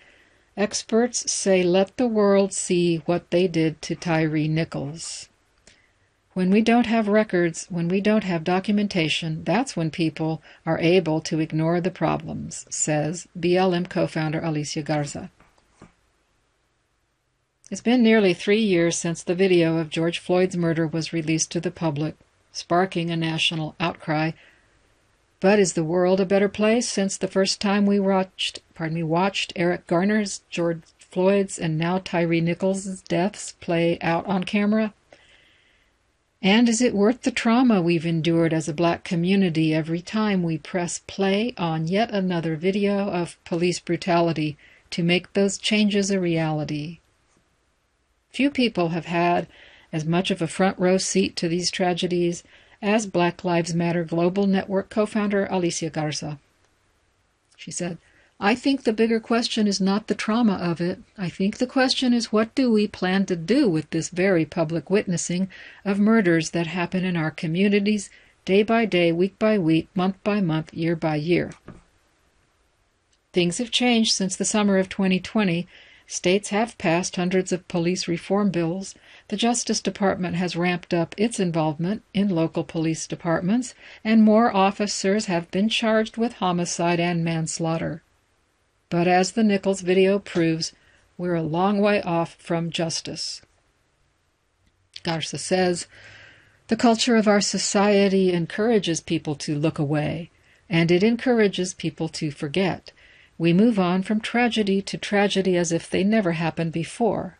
[0.56, 5.28] Experts say let the world see what they did to Tyre Nichols.
[6.32, 11.20] When we don't have records, when we don't have documentation, that's when people are able
[11.22, 15.30] to ignore the problems, says BLM co founder Alicia Garza.
[17.70, 21.60] It's been nearly three years since the video of George Floyd's murder was released to
[21.60, 22.16] the public,
[22.54, 24.32] sparking a national outcry.
[25.44, 29.04] But is the world a better place since the first time we watched, pardon me,
[29.04, 34.94] watched Eric Garner's, George Floyd's, and now Tyre Nichols' deaths play out on camera?
[36.42, 40.58] And is it worth the trauma we've endured as a black community every time we
[40.58, 44.56] press play on yet another video of police brutality
[44.92, 47.00] to make those changes a reality?
[48.30, 49.48] Few people have had
[49.92, 52.44] as much of a front row seat to these tragedies
[52.84, 56.38] as Black Lives Matter Global Network co founder Alicia Garza.
[57.56, 57.98] She said,
[58.42, 61.00] I think the bigger question is not the trauma of it.
[61.18, 64.90] I think the question is what do we plan to do with this very public
[64.90, 65.48] witnessing
[65.86, 68.10] of murders that happen in our communities
[68.44, 71.52] day by day, week by week, month by month, year by year.
[73.32, 75.68] Things have changed since the summer of 2020.
[76.06, 78.94] States have passed hundreds of police reform bills.
[79.30, 85.26] The Justice Department has ramped up its involvement in local police departments, and more officers
[85.26, 88.04] have been charged with homicide and manslaughter.
[88.90, 90.74] But as the Nichols video proves,
[91.18, 93.42] we're a long way off from justice.
[95.04, 95.88] Garza says,
[96.68, 100.32] the culture of our society encourages people to look away,
[100.70, 102.92] and it encourages people to forget.
[103.38, 107.38] We move on from tragedy to tragedy as if they never happened before.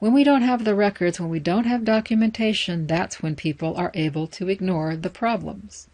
[0.00, 3.90] When we don't have the records, when we don't have documentation, that's when people are
[3.92, 5.88] able to ignore the problems.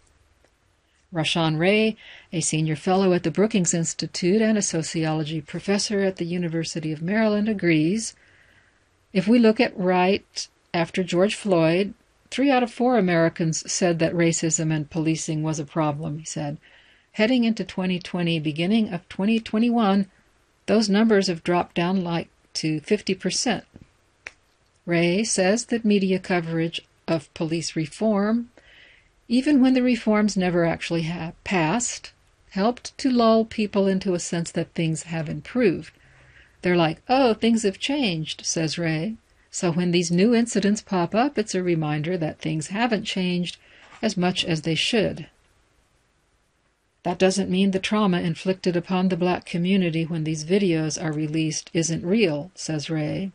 [1.12, 1.97] Rashawn Ray,
[2.33, 7.03] a senior fellow at the Brookings Institute and a sociology professor at the University of
[7.03, 8.14] Maryland, agrees.
[9.12, 11.92] If we look at right after George Floyd,
[12.31, 16.59] three out of four Americans said that racism and policing was a problem, he said.
[17.12, 20.07] Heading into 2020, beginning of 2021,
[20.66, 23.62] those numbers have dropped down like to 50%.
[24.87, 28.49] Ray says that media coverage of police reform
[29.29, 31.11] even when the reforms never actually
[31.42, 32.12] passed,
[32.51, 35.92] helped to lull people into a sense that things have improved.
[36.62, 39.16] They're like, oh, things have changed, says Ray.
[39.51, 43.57] So when these new incidents pop up, it's a reminder that things haven't changed
[44.01, 45.27] as much as they should.
[47.03, 51.70] That doesn't mean the trauma inflicted upon the black community when these videos are released
[51.72, 53.33] isn't real, says Ray.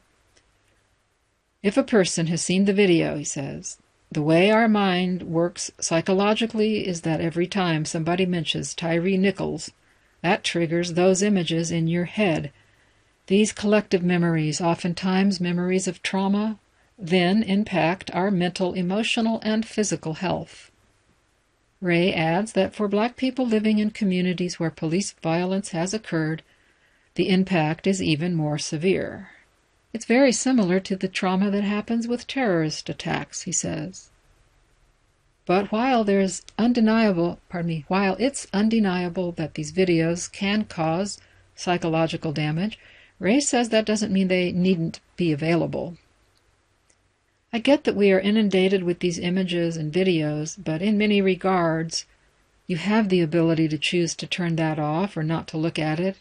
[1.64, 3.78] If a person has seen the video, he says,
[4.12, 9.72] the way our mind works psychologically is that every time somebody mentions Tyre Nichols,
[10.22, 12.52] that triggers those images in your head.
[13.28, 16.60] These collective memories, oftentimes memories of trauma,
[16.98, 20.72] then impact our mental, emotional, and physical health.
[21.80, 26.44] Ray adds that for black people living in communities where police violence has occurred,
[27.16, 29.30] the impact is even more severe.
[29.94, 34.10] It's very similar to the trauma that happens with terrorist attacks, he says.
[35.46, 41.20] But while there's undeniable, pardon me, while it's undeniable that these videos can cause
[41.56, 42.80] psychological damage,
[43.20, 45.98] Ray says that doesn't mean they needn't be available.
[47.52, 52.06] I get that we are inundated with these images and videos, but in many regards,
[52.66, 56.00] you have the ability to choose to turn that off or not to look at
[56.00, 56.16] it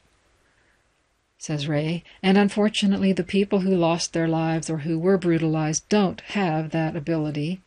[1.41, 6.21] says Ray, and unfortunately, the people who lost their lives or who were brutalized don't
[6.21, 7.63] have that ability.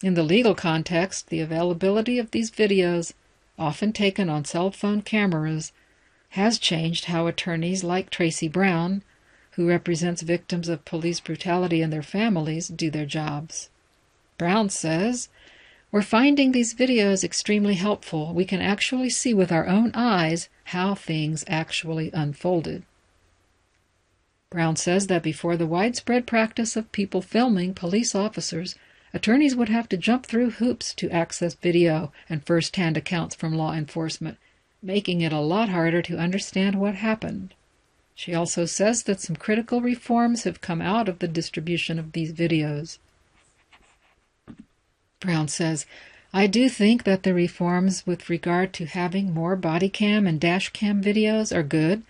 [0.00, 3.14] In the legal context, the availability of these videos,
[3.58, 5.72] often taken on cell phone cameras,
[6.30, 9.02] has changed how attorneys like Tracy Brown,
[9.52, 13.70] who represents victims of police brutality and their families, do their jobs.
[14.38, 15.28] Brown says,
[15.96, 18.34] We're finding these videos extremely helpful.
[18.34, 22.82] We can actually see with our own eyes how things actually unfolded.
[24.50, 28.74] Brown says that before the widespread practice of people filming police officers,
[29.14, 33.54] attorneys would have to jump through hoops to access video and first hand accounts from
[33.54, 34.36] law enforcement,
[34.82, 37.54] making it a lot harder to understand what happened.
[38.14, 42.34] She also says that some critical reforms have come out of the distribution of these
[42.34, 42.98] videos.
[45.20, 45.86] Brown says,
[46.32, 50.68] I do think that the reforms with regard to having more body cam and dash
[50.70, 52.02] cam videos are good.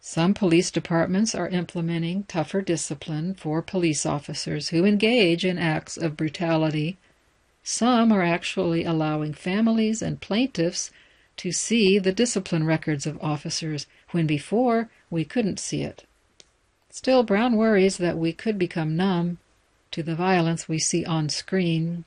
[0.00, 6.16] Some police departments are implementing tougher discipline for police officers who engage in acts of
[6.16, 6.96] brutality.
[7.62, 10.90] Some are actually allowing families and plaintiffs
[11.36, 16.04] to see the discipline records of officers when before we couldn't see it.
[16.90, 19.38] Still, Brown worries that we could become numb
[19.90, 22.04] to the violence we see on screen.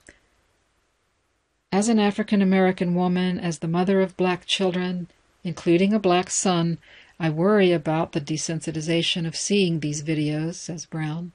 [1.71, 5.07] As an African American woman, as the mother of black children,
[5.43, 6.79] including a black son,
[7.19, 11.31] I worry about the desensitization of seeing these videos, says Brown.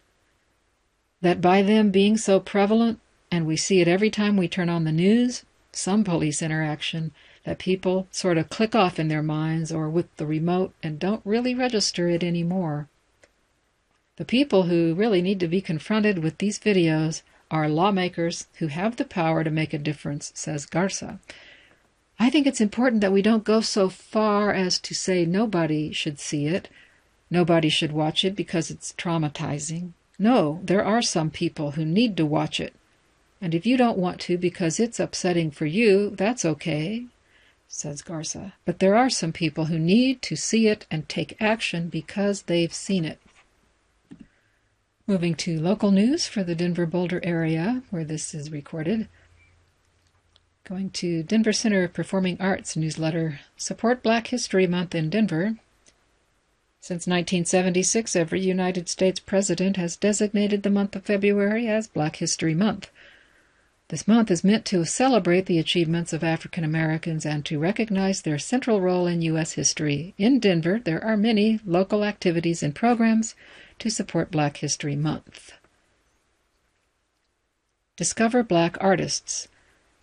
[1.21, 4.85] That by them being so prevalent, and we see it every time we turn on
[4.85, 7.13] the news, some police interaction,
[7.45, 11.21] that people sort of click off in their minds or with the remote and don't
[11.25, 12.89] really register it anymore.
[14.17, 18.97] The people who really need to be confronted with these videos are lawmakers who have
[18.97, 21.19] the power to make a difference, says Garza.
[22.19, 26.21] I think it's important that we don't go so far as to say nobody should
[26.21, 26.69] see it,
[27.31, 29.93] nobody should watch it because it's traumatizing.
[30.19, 32.75] No, there are some people who need to watch it.
[33.41, 37.07] And if you don't want to because it's upsetting for you, that's okay
[37.75, 38.55] says Garza.
[38.65, 42.73] But there are some people who need to see it and take action because they've
[42.73, 43.19] seen it.
[45.07, 49.07] Moving to local news for the Denver Boulder area where this is recorded.
[50.67, 55.57] Going to Denver Center of Performing Arts newsletter Support Black History Month in Denver.
[56.81, 62.55] Since 1976, every United States president has designated the month of February as Black History
[62.55, 62.91] Month.
[63.89, 68.39] This month is meant to celebrate the achievements of African Americans and to recognize their
[68.39, 69.53] central role in U.S.
[69.53, 70.15] history.
[70.17, 73.35] In Denver, there are many local activities and programs
[73.79, 75.53] to support Black History Month.
[77.97, 79.49] Discover Black Artists.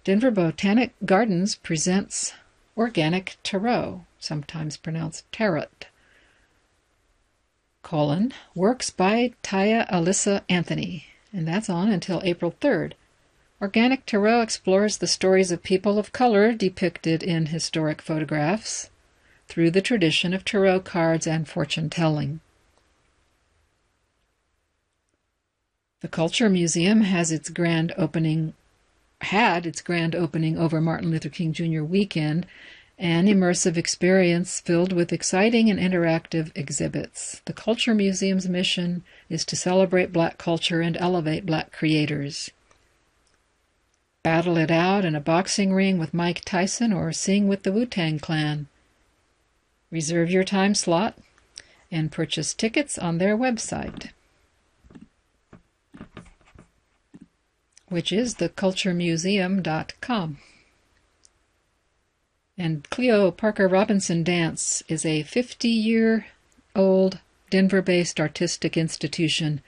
[0.03, 2.33] Denver Botanic Gardens presents
[2.77, 5.67] Organic Tarot, sometimes pronounced tarot.
[7.83, 12.93] Colon, works by Tya Alisa Anthony, and that's on until April 3rd.
[13.61, 18.89] Organic Tarot explores the stories of people of color depicted in historic photographs
[19.47, 22.39] through the tradition of tarot cards and fortune telling.
[26.01, 28.53] The Culture Museum has its grand opening
[29.21, 31.83] had its grand opening over Martin Luther King Jr.
[31.83, 32.45] weekend,
[32.97, 37.41] an immersive experience filled with exciting and interactive exhibits.
[37.45, 42.49] The Culture Museum's mission is to celebrate black culture and elevate black creators
[44.23, 47.85] battle it out in a boxing ring with Mike Tyson or sing with the Wu
[47.85, 48.67] Tang Clan.
[49.89, 51.17] Reserve your time slot
[51.91, 54.11] and purchase tickets on their website,
[57.91, 60.37] which is theculturemuseum.com.
[62.57, 66.27] And Cleo Parker Robinson Dance is a 50 year
[66.75, 67.19] old
[67.49, 69.61] Denver based artistic institution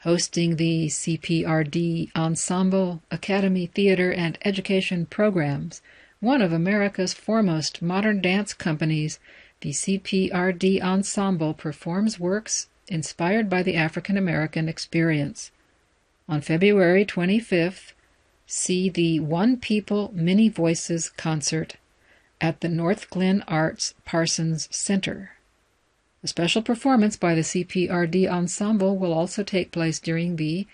[0.00, 5.82] hosting the CPRD Ensemble, Academy Theater, and Education programs.
[6.20, 9.18] One of America's foremost modern dance companies,
[9.60, 15.50] the CPRD Ensemble performs works inspired by the African American experience.
[16.30, 17.90] On February 25th,
[18.46, 21.74] see the One People Many Voices concert
[22.40, 25.32] at the Northglenn Arts Parsons Center.
[26.22, 30.68] A special performance by the CPRD Ensemble will also take place during the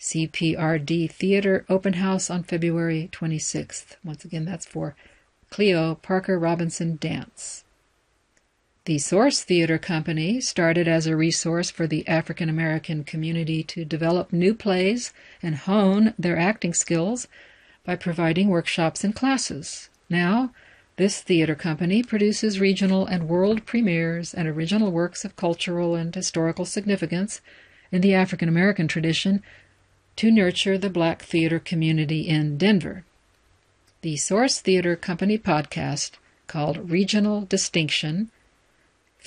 [0.00, 3.94] CPRD Theater Open House on February 26th.
[4.02, 4.96] Once again, that's for
[5.48, 7.62] Cleo Parker Robinson Dance.
[8.88, 14.32] The Source Theater Company started as a resource for the African American community to develop
[14.32, 15.12] new plays
[15.42, 17.28] and hone their acting skills
[17.84, 19.90] by providing workshops and classes.
[20.08, 20.54] Now,
[20.96, 26.64] this theater company produces regional and world premieres and original works of cultural and historical
[26.64, 27.42] significance
[27.92, 29.42] in the African American tradition
[30.16, 33.04] to nurture the black theater community in Denver.
[34.00, 36.12] The Source Theater Company podcast
[36.46, 38.30] called Regional Distinction,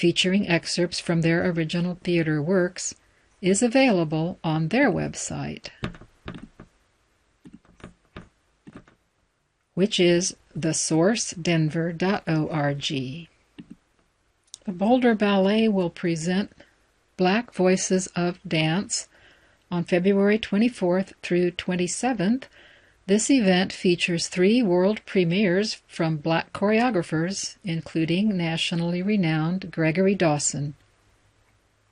[0.01, 2.95] featuring excerpts from their original theater works,
[3.39, 5.67] is available on their website,
[9.75, 13.27] which is thesourcedenver.org.
[14.65, 16.51] The Boulder Ballet will present
[17.15, 19.07] Black Voices of Dance
[19.69, 22.45] on February 24th through 27th.
[23.11, 30.75] This event features three world premieres from black choreographers, including nationally renowned Gregory Dawson.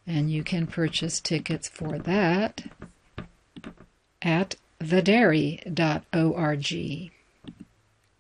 [0.08, 2.64] And you can purchase tickets for that
[4.22, 7.12] at thedairy.org.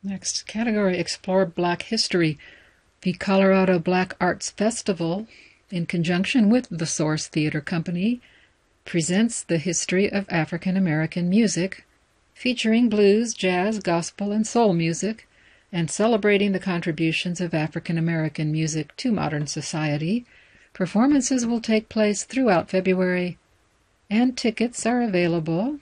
[0.03, 2.37] Next category Explore Black History.
[3.03, 5.25] The Colorado Black Arts Festival,
[5.71, 8.19] in conjunction with the Source Theater Company,
[8.83, 11.85] presents the history of African American music,
[12.39, 15.27] featuring blues, jazz, gospel, and soul music,
[15.73, 20.25] and celebrating the contributions of African American music to modern society.
[20.71, 23.37] Performances will take place throughout February,
[24.09, 25.79] and tickets are available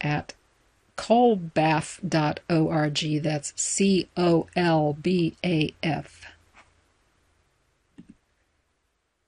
[0.00, 0.34] at
[0.96, 2.02] colbaf.org.
[3.24, 6.26] That's C O L B A F.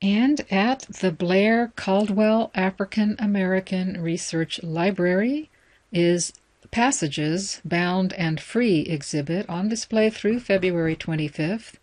[0.00, 5.50] And at the Blair Caldwell African American Research Library
[5.92, 6.32] is
[6.70, 11.74] Passages Bound and Free exhibit on display through February 25th,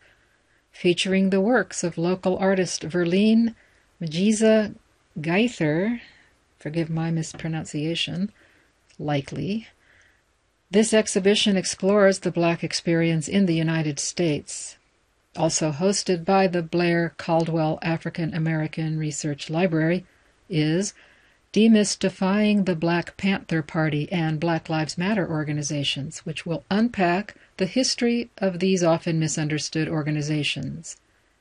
[0.71, 3.55] featuring the works of local artist Verlene
[4.01, 4.75] Majiza
[5.19, 5.99] Geither,
[6.59, 8.31] forgive my mispronunciation,
[8.99, 9.67] likely,
[10.69, 14.77] this exhibition explores the Black experience in the United States.
[15.35, 20.05] Also hosted by the Blair Caldwell African American Research Library
[20.49, 20.93] is
[21.53, 28.29] Demystifying the Black Panther Party and Black Lives Matter organizations, which will unpack the history
[28.37, 30.97] of these often misunderstood organizations.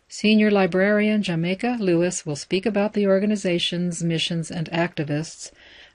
[0.09, 5.51] Senior librarian Jamaica Lewis will speak about the organizations, missions, and activists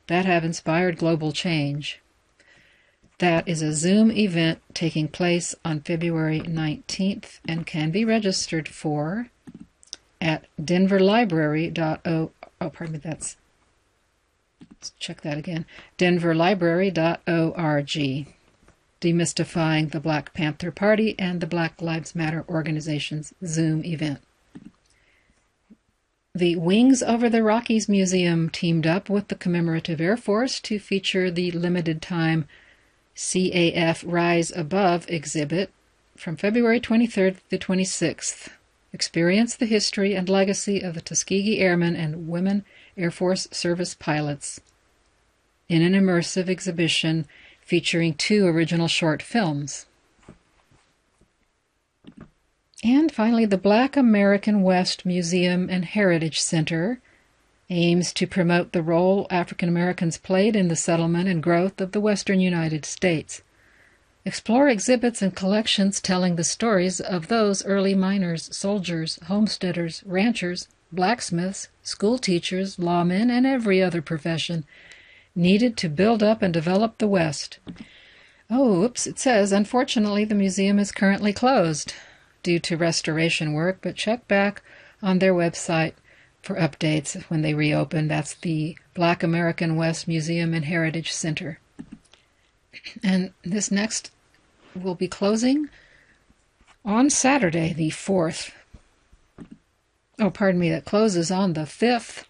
[0.07, 2.01] that have inspired global change.
[3.20, 9.28] That is a Zoom event taking place on February 19th and can be registered for
[10.20, 12.32] at denverlibrary.o.
[12.59, 13.38] Oh, pardon me, that's.
[14.82, 15.68] Let's check that again.
[16.00, 18.28] denverlibrary.org.
[19.00, 24.22] Demystifying the Black Panther Party and the Black Lives Matter organization's Zoom event.
[26.34, 31.30] The Wings Over the Rockies Museum teamed up with the Commemorative Air Force to feature
[31.30, 32.48] the limited time
[33.16, 35.72] CAF Rise Above exhibit
[36.18, 38.50] from February 23rd to 26th.
[38.94, 42.66] Experience the history and legacy of the Tuskegee Airmen and Women
[42.98, 44.60] Air Force Service pilots
[45.72, 47.26] in an immersive exhibition
[47.61, 49.86] featuring two original short films.
[52.84, 56.99] And finally, the Black American West Museum and Heritage Center
[57.69, 62.01] aims to promote the role African Americans played in the settlement and growth of the
[62.01, 63.41] western United States.
[64.26, 71.69] Explore exhibits and collections telling the stories of those early miners, soldiers, homesteaders, ranchers, blacksmiths,
[71.82, 74.65] school teachers, lawmen, and every other profession
[75.36, 77.60] needed to build up and develop the West.
[78.50, 81.94] Oh, oops, it says, unfortunately, the museum is currently closed
[82.44, 84.62] due to restoration work, but check back
[85.02, 85.94] on their website
[86.42, 88.08] for updates when they reopen.
[88.08, 91.60] That's the Black American West Museum and Heritage Center.
[93.04, 94.12] And this next
[94.74, 95.70] will be closing
[96.84, 98.52] on Saturday, the 4th.
[100.20, 102.24] Oh, pardon me, that closes on the 5th.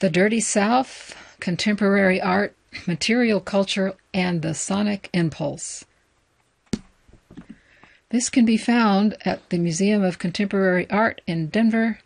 [0.00, 2.54] The Dirty South, Contemporary Art,
[2.86, 5.84] Material Culture, and the Sonic Impulse.
[8.10, 11.98] This can be found at the Museum of Contemporary Art in Denver,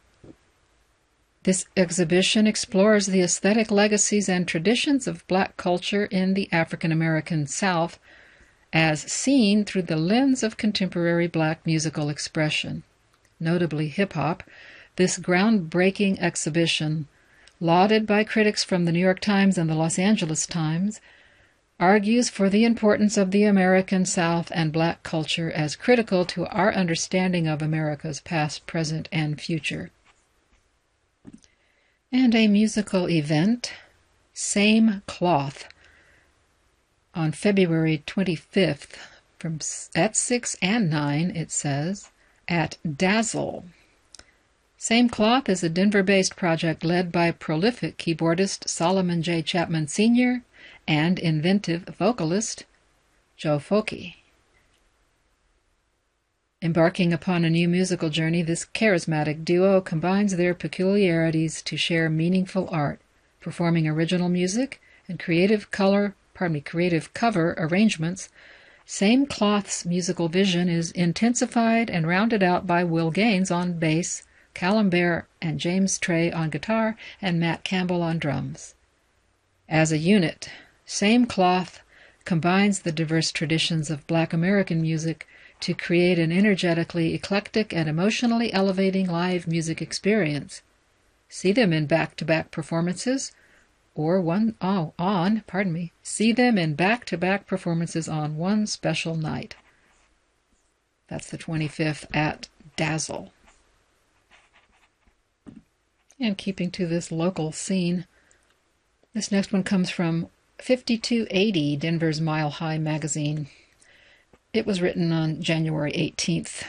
[1.44, 7.48] this exhibition explores the aesthetic legacies and traditions of black culture in the African American
[7.48, 7.98] South
[8.72, 12.84] as seen through the lens of contemporary black musical expression,
[13.40, 14.44] notably hip hop.
[14.94, 17.08] This groundbreaking exhibition,
[17.62, 21.00] lauded by critics from the New York Times and the Los Angeles Times,
[21.80, 26.74] argues for the importance of the American South and black culture as critical to our
[26.74, 29.90] understanding of America's past, present, and future
[32.12, 33.72] and a musical event,
[34.34, 35.66] Same Cloth,
[37.14, 38.98] on February 25th
[39.38, 39.58] from
[39.96, 42.10] at 6 and 9, it says,
[42.46, 43.64] at Dazzle.
[44.84, 49.40] Same Cloth is a Denver based project led by prolific keyboardist Solomon J.
[49.40, 50.42] Chapman Sr.
[50.88, 52.64] and inventive vocalist
[53.36, 54.16] Joe Foki.
[56.60, 62.68] Embarking upon a new musical journey, this charismatic duo combines their peculiarities to share meaningful
[62.72, 63.00] art,
[63.40, 68.30] performing original music and creative color, pardon me, creative cover arrangements.
[68.84, 74.24] Same Cloth's musical vision is intensified and rounded out by Will Gaines on bass,
[74.54, 78.74] Callum Bear and James Trey on guitar, and Matt Campbell on drums.
[79.68, 80.50] As a unit,
[80.84, 81.80] Same Cloth
[82.24, 85.26] combines the diverse traditions of black American music
[85.60, 90.62] to create an energetically eclectic and emotionally elevating live music experience.
[91.28, 93.32] See them in back to back performances
[93.94, 98.66] or one oh, on, pardon me, see them in back to back performances on one
[98.66, 99.54] special night.
[101.08, 103.32] That's the 25th at Dazzle.
[106.22, 108.06] And keeping to this local scene,
[109.12, 113.48] this next one comes from 5280, Denver's Mile High magazine.
[114.52, 116.62] It was written on January 18th,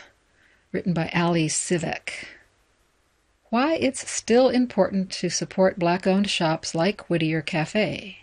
[0.72, 2.10] written by Ali Sivek.
[3.52, 8.18] Why it's still important to support black owned shops like Whittier Cafe.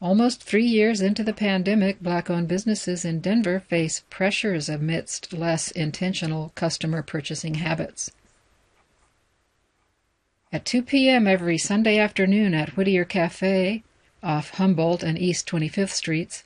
[0.00, 5.72] Almost three years into the pandemic, black owned businesses in Denver face pressures amidst less
[5.72, 8.12] intentional customer purchasing habits.
[10.54, 11.26] At 2 p.m.
[11.26, 13.82] every Sunday afternoon at Whittier Cafe
[14.22, 16.44] off Humboldt and East 25th Streets,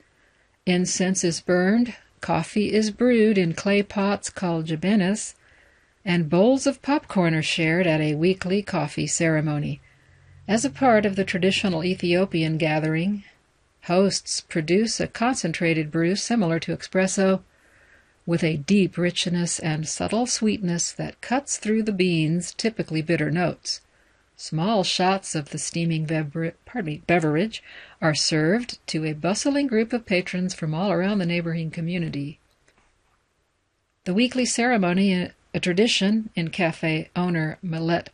[0.64, 5.34] Incense is burned, coffee is brewed in clay pots called jabenas,
[6.04, 9.80] and bowls of popcorn are shared at a weekly coffee ceremony.
[10.46, 13.24] As a part of the traditional Ethiopian gathering,
[13.86, 17.42] hosts produce a concentrated brew similar to espresso,
[18.24, 23.80] with a deep richness and subtle sweetness that cuts through the beans' typically bitter notes.
[24.38, 27.62] Small shots of the steaming me, beverage
[28.02, 32.38] are served to a bustling group of patrons from all around the neighboring community.
[34.04, 38.10] The weekly ceremony, a tradition in cafe owner Millet.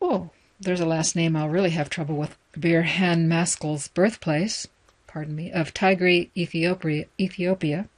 [0.00, 2.36] Oh, there's a last name I'll really have trouble with.
[2.56, 4.68] Birhanemaskel's birthplace,
[5.08, 7.88] pardon me, of Tigray, Ethiopia, Ethiopia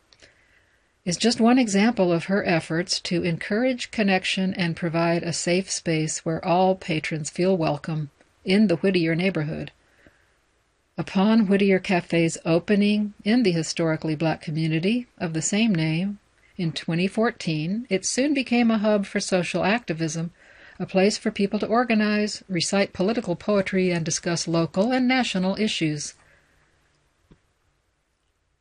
[1.06, 6.24] is just one example of her efforts to encourage connection and provide a safe space
[6.24, 8.10] where all patrons feel welcome
[8.44, 9.70] in the Whittier neighborhood.
[10.98, 16.18] Upon Whittier Cafe's opening in the historically black community of the same name
[16.56, 20.32] in 2014, it soon became a hub for social activism,
[20.80, 26.14] a place for people to organize, recite political poetry, and discuss local and national issues.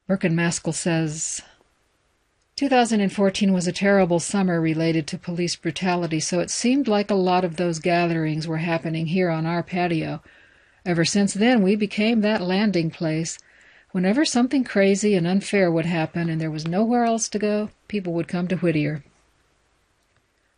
[0.08, 1.41] Birkin Maskell says,
[2.56, 7.43] 2014 was a terrible summer related to police brutality, so it seemed like a lot
[7.43, 10.22] of those gatherings were happening here on our patio.
[10.86, 13.38] Ever since then, we became that landing place.
[13.91, 18.14] Whenever something crazy and unfair would happen and there was nowhere else to go, people
[18.14, 19.03] would come to Whittier.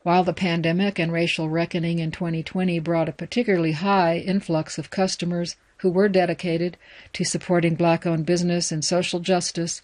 [0.03, 5.55] While the pandemic and racial reckoning in 2020 brought a particularly high influx of customers
[5.77, 6.77] who were dedicated
[7.13, 9.81] to supporting black owned business and social justice,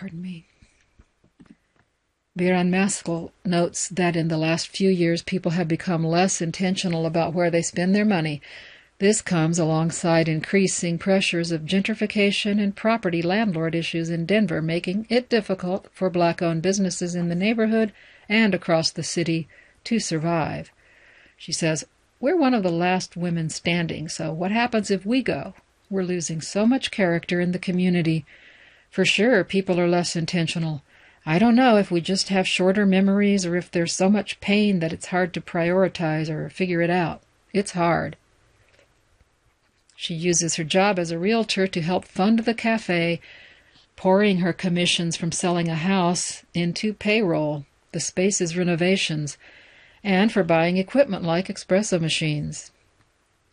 [0.00, 0.46] pardon me.
[2.38, 7.34] Biran Maskell notes that in the last few years, people have become less intentional about
[7.34, 8.40] where they spend their money.
[8.98, 15.28] This comes alongside increasing pressures of gentrification and property landlord issues in Denver, making it
[15.28, 17.92] difficult for black owned businesses in the neighborhood
[18.26, 19.48] and across the city
[19.84, 20.70] to survive.
[21.36, 21.84] She says,
[22.20, 25.52] We're one of the last women standing, so what happens if we go?
[25.90, 28.24] We're losing so much character in the community
[28.90, 30.82] for sure, people are less intentional.
[31.24, 34.80] I don't know if we just have shorter memories or if there's so much pain
[34.80, 37.22] that it's hard to prioritize or figure it out.
[37.52, 38.16] It's hard.
[39.94, 43.20] She uses her job as a realtor to help fund the cafe,
[43.96, 49.36] pouring her commissions from selling a house into payroll, the space's renovations,
[50.02, 52.72] and for buying equipment like espresso machines.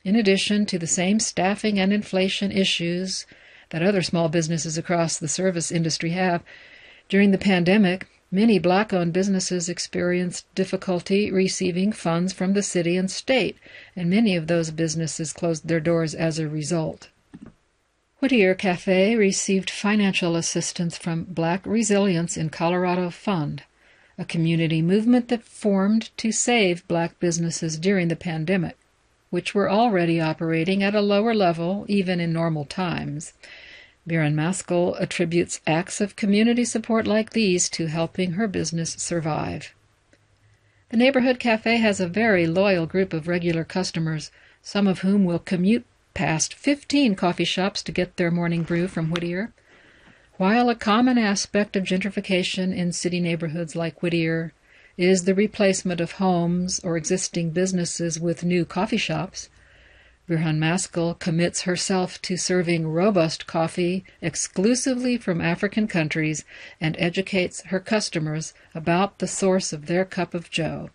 [0.06, 3.26] In addition to the same staffing and inflation issues
[3.70, 6.44] that other small businesses across the service industry have.
[7.10, 13.10] During the pandemic, many black owned businesses experienced difficulty receiving funds from the city and
[13.10, 13.58] state,
[13.96, 17.10] and many of those businesses closed their doors as a result.
[18.20, 23.64] Whittier Cafe received financial assistance from Black Resilience in Colorado Fund,
[24.18, 28.77] a community movement that formed to save black businesses during the pandemic
[29.30, 33.34] which were already operating at a lower level even in normal times.
[34.08, 39.74] Biren Maskell attributes acts of community support like these to helping her business survive.
[40.90, 45.40] The neighborhood cafe has a very loyal group of regular customers, some of whom will
[45.40, 49.52] commute past 15 coffee shops to get their morning brew from Whittier.
[50.38, 54.54] While a common aspect of gentrification in city neighborhoods like Whittier
[54.98, 59.50] is the replacement of homes or existing businesses with new coffee shops,
[60.28, 66.44] Birhanemaskel commits herself to serving robust coffee exclusively from African countries
[66.82, 70.90] and educates her customers about the source of their cup of joe.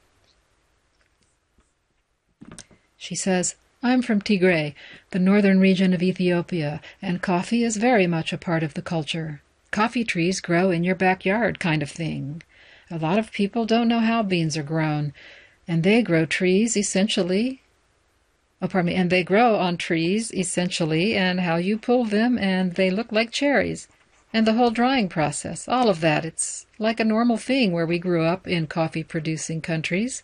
[2.98, 4.74] She says, I'm from Tigray,
[5.10, 9.40] the northern region of Ethiopia, and coffee is very much a part of the culture.
[9.70, 12.42] Coffee trees grow in your backyard, kind of thing.
[12.92, 15.14] A lot of people don't know how beans are grown,
[15.66, 17.62] and they grow trees essentially.
[18.60, 22.74] Oh, pardon me, and they grow on trees essentially, and how you pull them, and
[22.74, 23.88] they look like cherries.
[24.30, 27.98] And the whole drying process, all of that, it's like a normal thing where we
[27.98, 30.22] grew up in coffee producing countries.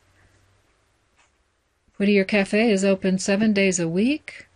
[1.97, 4.47] Whittier Cafe is open seven days a week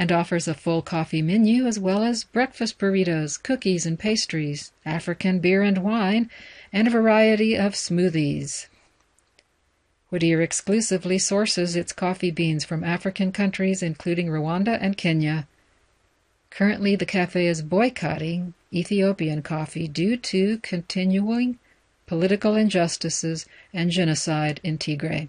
[0.00, 5.40] and offers a full coffee menu as well as breakfast burritos, cookies and pastries, African
[5.40, 6.30] beer and wine,
[6.72, 8.66] and a variety of smoothies.
[10.08, 15.46] Whittier exclusively sources its coffee beans from African countries including Rwanda and Kenya.
[16.48, 21.58] Currently, the cafe is boycotting Ethiopian coffee due to continuing
[22.06, 23.44] political injustices
[23.74, 25.28] and genocide in Tigray.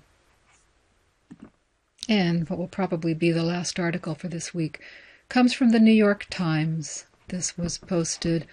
[2.11, 4.81] And what will probably be the last article for this week
[5.29, 7.05] comes from the New York Times.
[7.29, 8.45] This was posted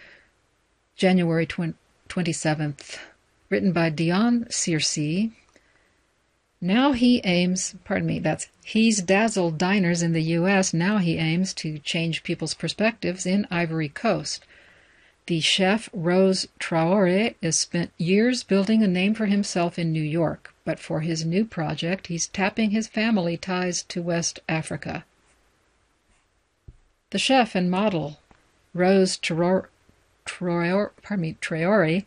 [0.95, 2.99] January 27th,
[3.51, 5.33] written by Dionne Searcey.
[6.61, 10.73] Now he aims, pardon me, that's he's dazzled diners in the U.S.
[10.73, 14.45] Now he aims to change people's perspectives in Ivory Coast.
[15.29, 20.55] The chef Rose Traore has spent years building a name for himself in New York,
[20.65, 25.05] but for his new project he's tapping his family ties to West Africa.
[27.11, 28.21] The chef and model
[28.73, 29.69] Rose Traore,
[30.25, 32.07] pardon me, Traore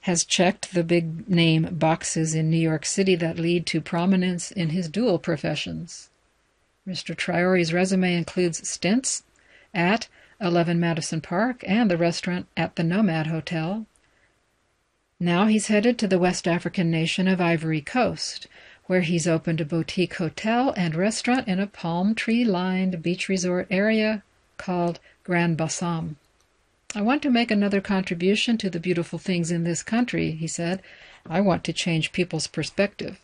[0.00, 4.70] has checked the big name boxes in New York City that lead to prominence in
[4.70, 6.10] his dual professions.
[6.84, 7.14] Mr.
[7.14, 9.22] Traore's resume includes stints
[9.72, 10.08] at
[10.40, 13.86] 11 Madison Park, and the restaurant at the Nomad Hotel.
[15.18, 18.46] Now he's headed to the West African nation of Ivory Coast,
[18.84, 23.66] where he's opened a boutique hotel and restaurant in a palm tree lined beach resort
[23.70, 24.22] area
[24.58, 26.16] called Grand Bassam.
[26.94, 30.82] I want to make another contribution to the beautiful things in this country, he said.
[31.28, 33.18] I want to change people's perspective.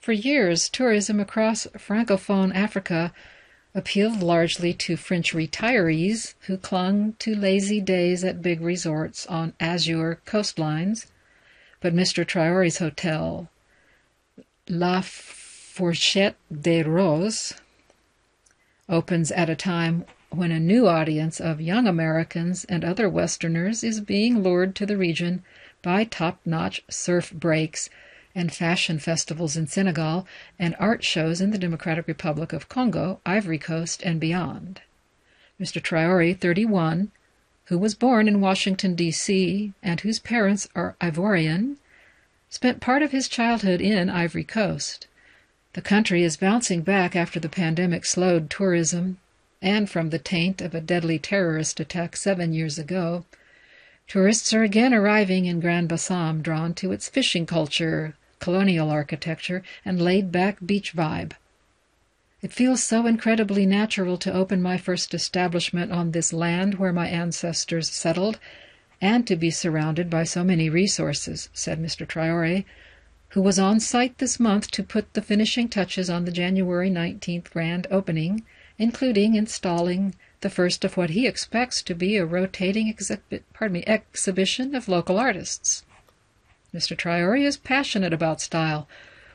[0.00, 3.12] For years, tourism across Francophone Africa
[3.74, 10.20] appealed largely to French retirees who clung to lazy days at big resorts on azure
[10.26, 11.06] coastlines.
[11.80, 12.26] But Mr.
[12.26, 13.48] Traore's hotel,
[14.68, 17.54] La Fourchette des Roses,
[18.88, 24.00] opens at a time when a new audience of young Americans and other Westerners is
[24.00, 25.42] being lured to the region
[25.82, 27.90] by top notch surf breaks
[28.34, 30.26] and fashion festivals in Senegal,
[30.58, 34.80] and art shows in the Democratic Republic of Congo, Ivory Coast, and beyond.
[35.60, 35.80] Mr.
[35.80, 37.10] Traore, 31,
[37.66, 41.76] who was born in Washington, D.C., and whose parents are Ivorian,
[42.50, 45.06] spent part of his childhood in Ivory Coast.
[45.74, 49.18] The country is bouncing back after the pandemic slowed tourism,
[49.62, 53.24] and from the taint of a deadly terrorist attack seven years ago.
[54.08, 60.02] Tourists are again arriving in Grand Bassam, drawn to its fishing culture, colonial architecture, and
[60.02, 61.32] laid back beach vibe.
[62.42, 67.06] It feels so incredibly natural to open my first establishment on this land where my
[67.06, 68.40] ancestors settled,
[69.00, 72.04] and to be surrounded by so many resources, said Mr.
[72.04, 72.64] Traore,
[73.28, 77.48] who was on site this month to put the finishing touches on the January 19th
[77.50, 78.42] grand opening,
[78.76, 83.84] including installing the first of what he expects to be a rotating exhi- pardon me,
[83.86, 85.84] exhibition of local artists.
[86.74, 86.96] Mr.
[86.96, 88.88] Traore is passionate about style,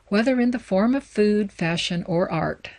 [0.07, 2.71] whether in the form of food, fashion, or art.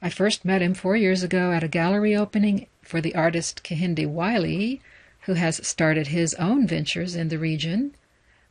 [0.00, 4.06] I first met him four years ago at a gallery opening for the artist Kehinde
[4.06, 4.80] Wiley,
[5.22, 7.94] who has started his own ventures in the region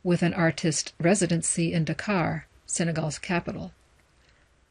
[0.04, 3.72] with an artist residency in Dakar, Senegal's capital.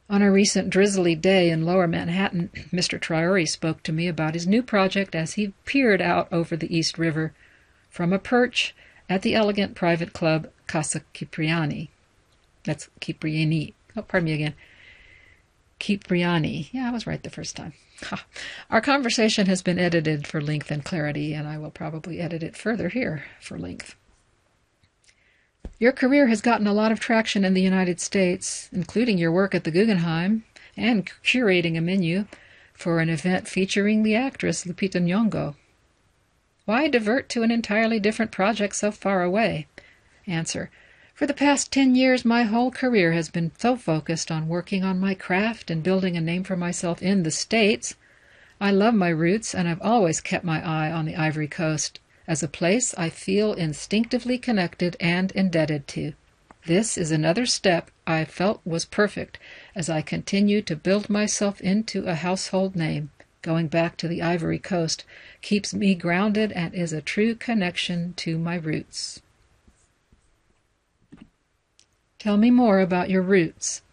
[0.10, 3.00] On a recent drizzly day in lower Manhattan, Mr.
[3.00, 6.98] Traore spoke to me about his new project as he peered out over the East
[6.98, 7.34] River
[7.90, 8.74] from a perch
[9.10, 11.90] at the elegant private club Casa Cipriani.
[12.64, 13.74] That's Cipriani.
[13.96, 14.56] Oh, pardon me again.
[15.80, 16.70] Cipriani.
[16.72, 17.74] Yeah, I was right the first time.
[18.04, 18.26] Ha.
[18.70, 22.58] Our conversation has been edited for length and clarity, and I will probably edit it
[22.58, 23.96] further here for length.
[25.80, 29.54] Your career has gotten a lot of traction in the United States, including your work
[29.54, 30.44] at the Guggenheim
[30.78, 32.26] and curating a menu
[32.74, 35.56] for an event featuring the actress Lupita Nyong'o.
[36.66, 39.68] Why divert to an entirely different project so far away?
[40.26, 40.72] Answer.
[41.14, 45.00] For the past 10 years, my whole career has been so focused on working on
[45.00, 47.96] my craft and building a name for myself in the States.
[48.60, 52.42] I love my roots, and I've always kept my eye on the Ivory Coast as
[52.42, 56.14] a place I feel instinctively connected and indebted to.
[56.66, 59.38] This is another step I felt was perfect
[59.76, 63.12] as I continue to build myself into a household name.
[63.46, 65.06] Going back to the Ivory Coast
[65.44, 69.22] keeps me grounded and is a true connection to my roots.
[72.18, 73.84] Tell me more about your roots.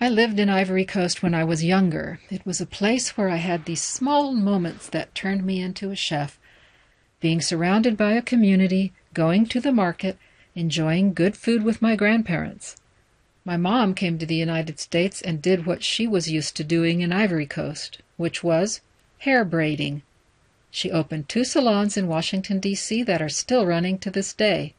[0.00, 2.20] I lived in Ivory Coast when I was younger.
[2.30, 5.94] It was a place where I had these small moments that turned me into a
[5.94, 6.38] chef.
[7.20, 10.16] Being surrounded by a community, going to the market,
[10.54, 12.76] enjoying good food with my grandparents.
[13.44, 17.02] My mom came to the United States and did what she was used to doing
[17.02, 18.80] in Ivory Coast, which was
[19.18, 20.02] hair braiding.
[20.70, 23.02] She opened two salons in Washington, D.C.
[23.04, 24.74] that are still running to this day.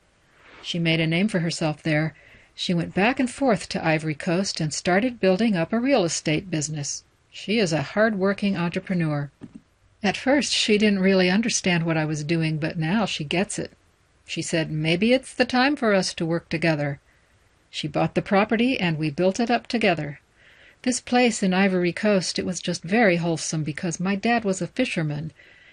[0.62, 2.16] She made a name for herself there
[2.58, 6.50] she went back and forth to Ivory Coast and started building up a real estate
[6.50, 7.04] business.
[7.30, 9.30] She is a hard working entrepreneur.
[10.02, 13.74] At first she didn't really understand what I was doing, but now she gets it.
[14.26, 17.02] She said, Maybe it's the time for us to work together.
[17.70, 20.22] She bought the property and we built it up together.
[20.86, 24.68] This place in Ivory Coast, it was just very wholesome because my dad was a
[24.68, 25.32] fisherman.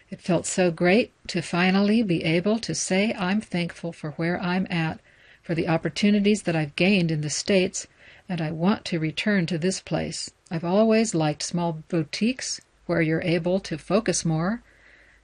[0.08, 4.66] It felt so great to finally be able to say I'm thankful for where I'm
[4.70, 5.00] at
[5.42, 7.86] for the opportunities that I've gained in the States,
[8.26, 10.30] and I want to return to this place.
[10.50, 14.62] I've always liked small boutiques where you're able to focus more.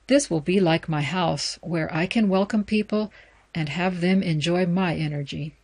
[0.07, 3.11] This will be like my house, where I can welcome people
[3.55, 5.55] and have them enjoy my energy.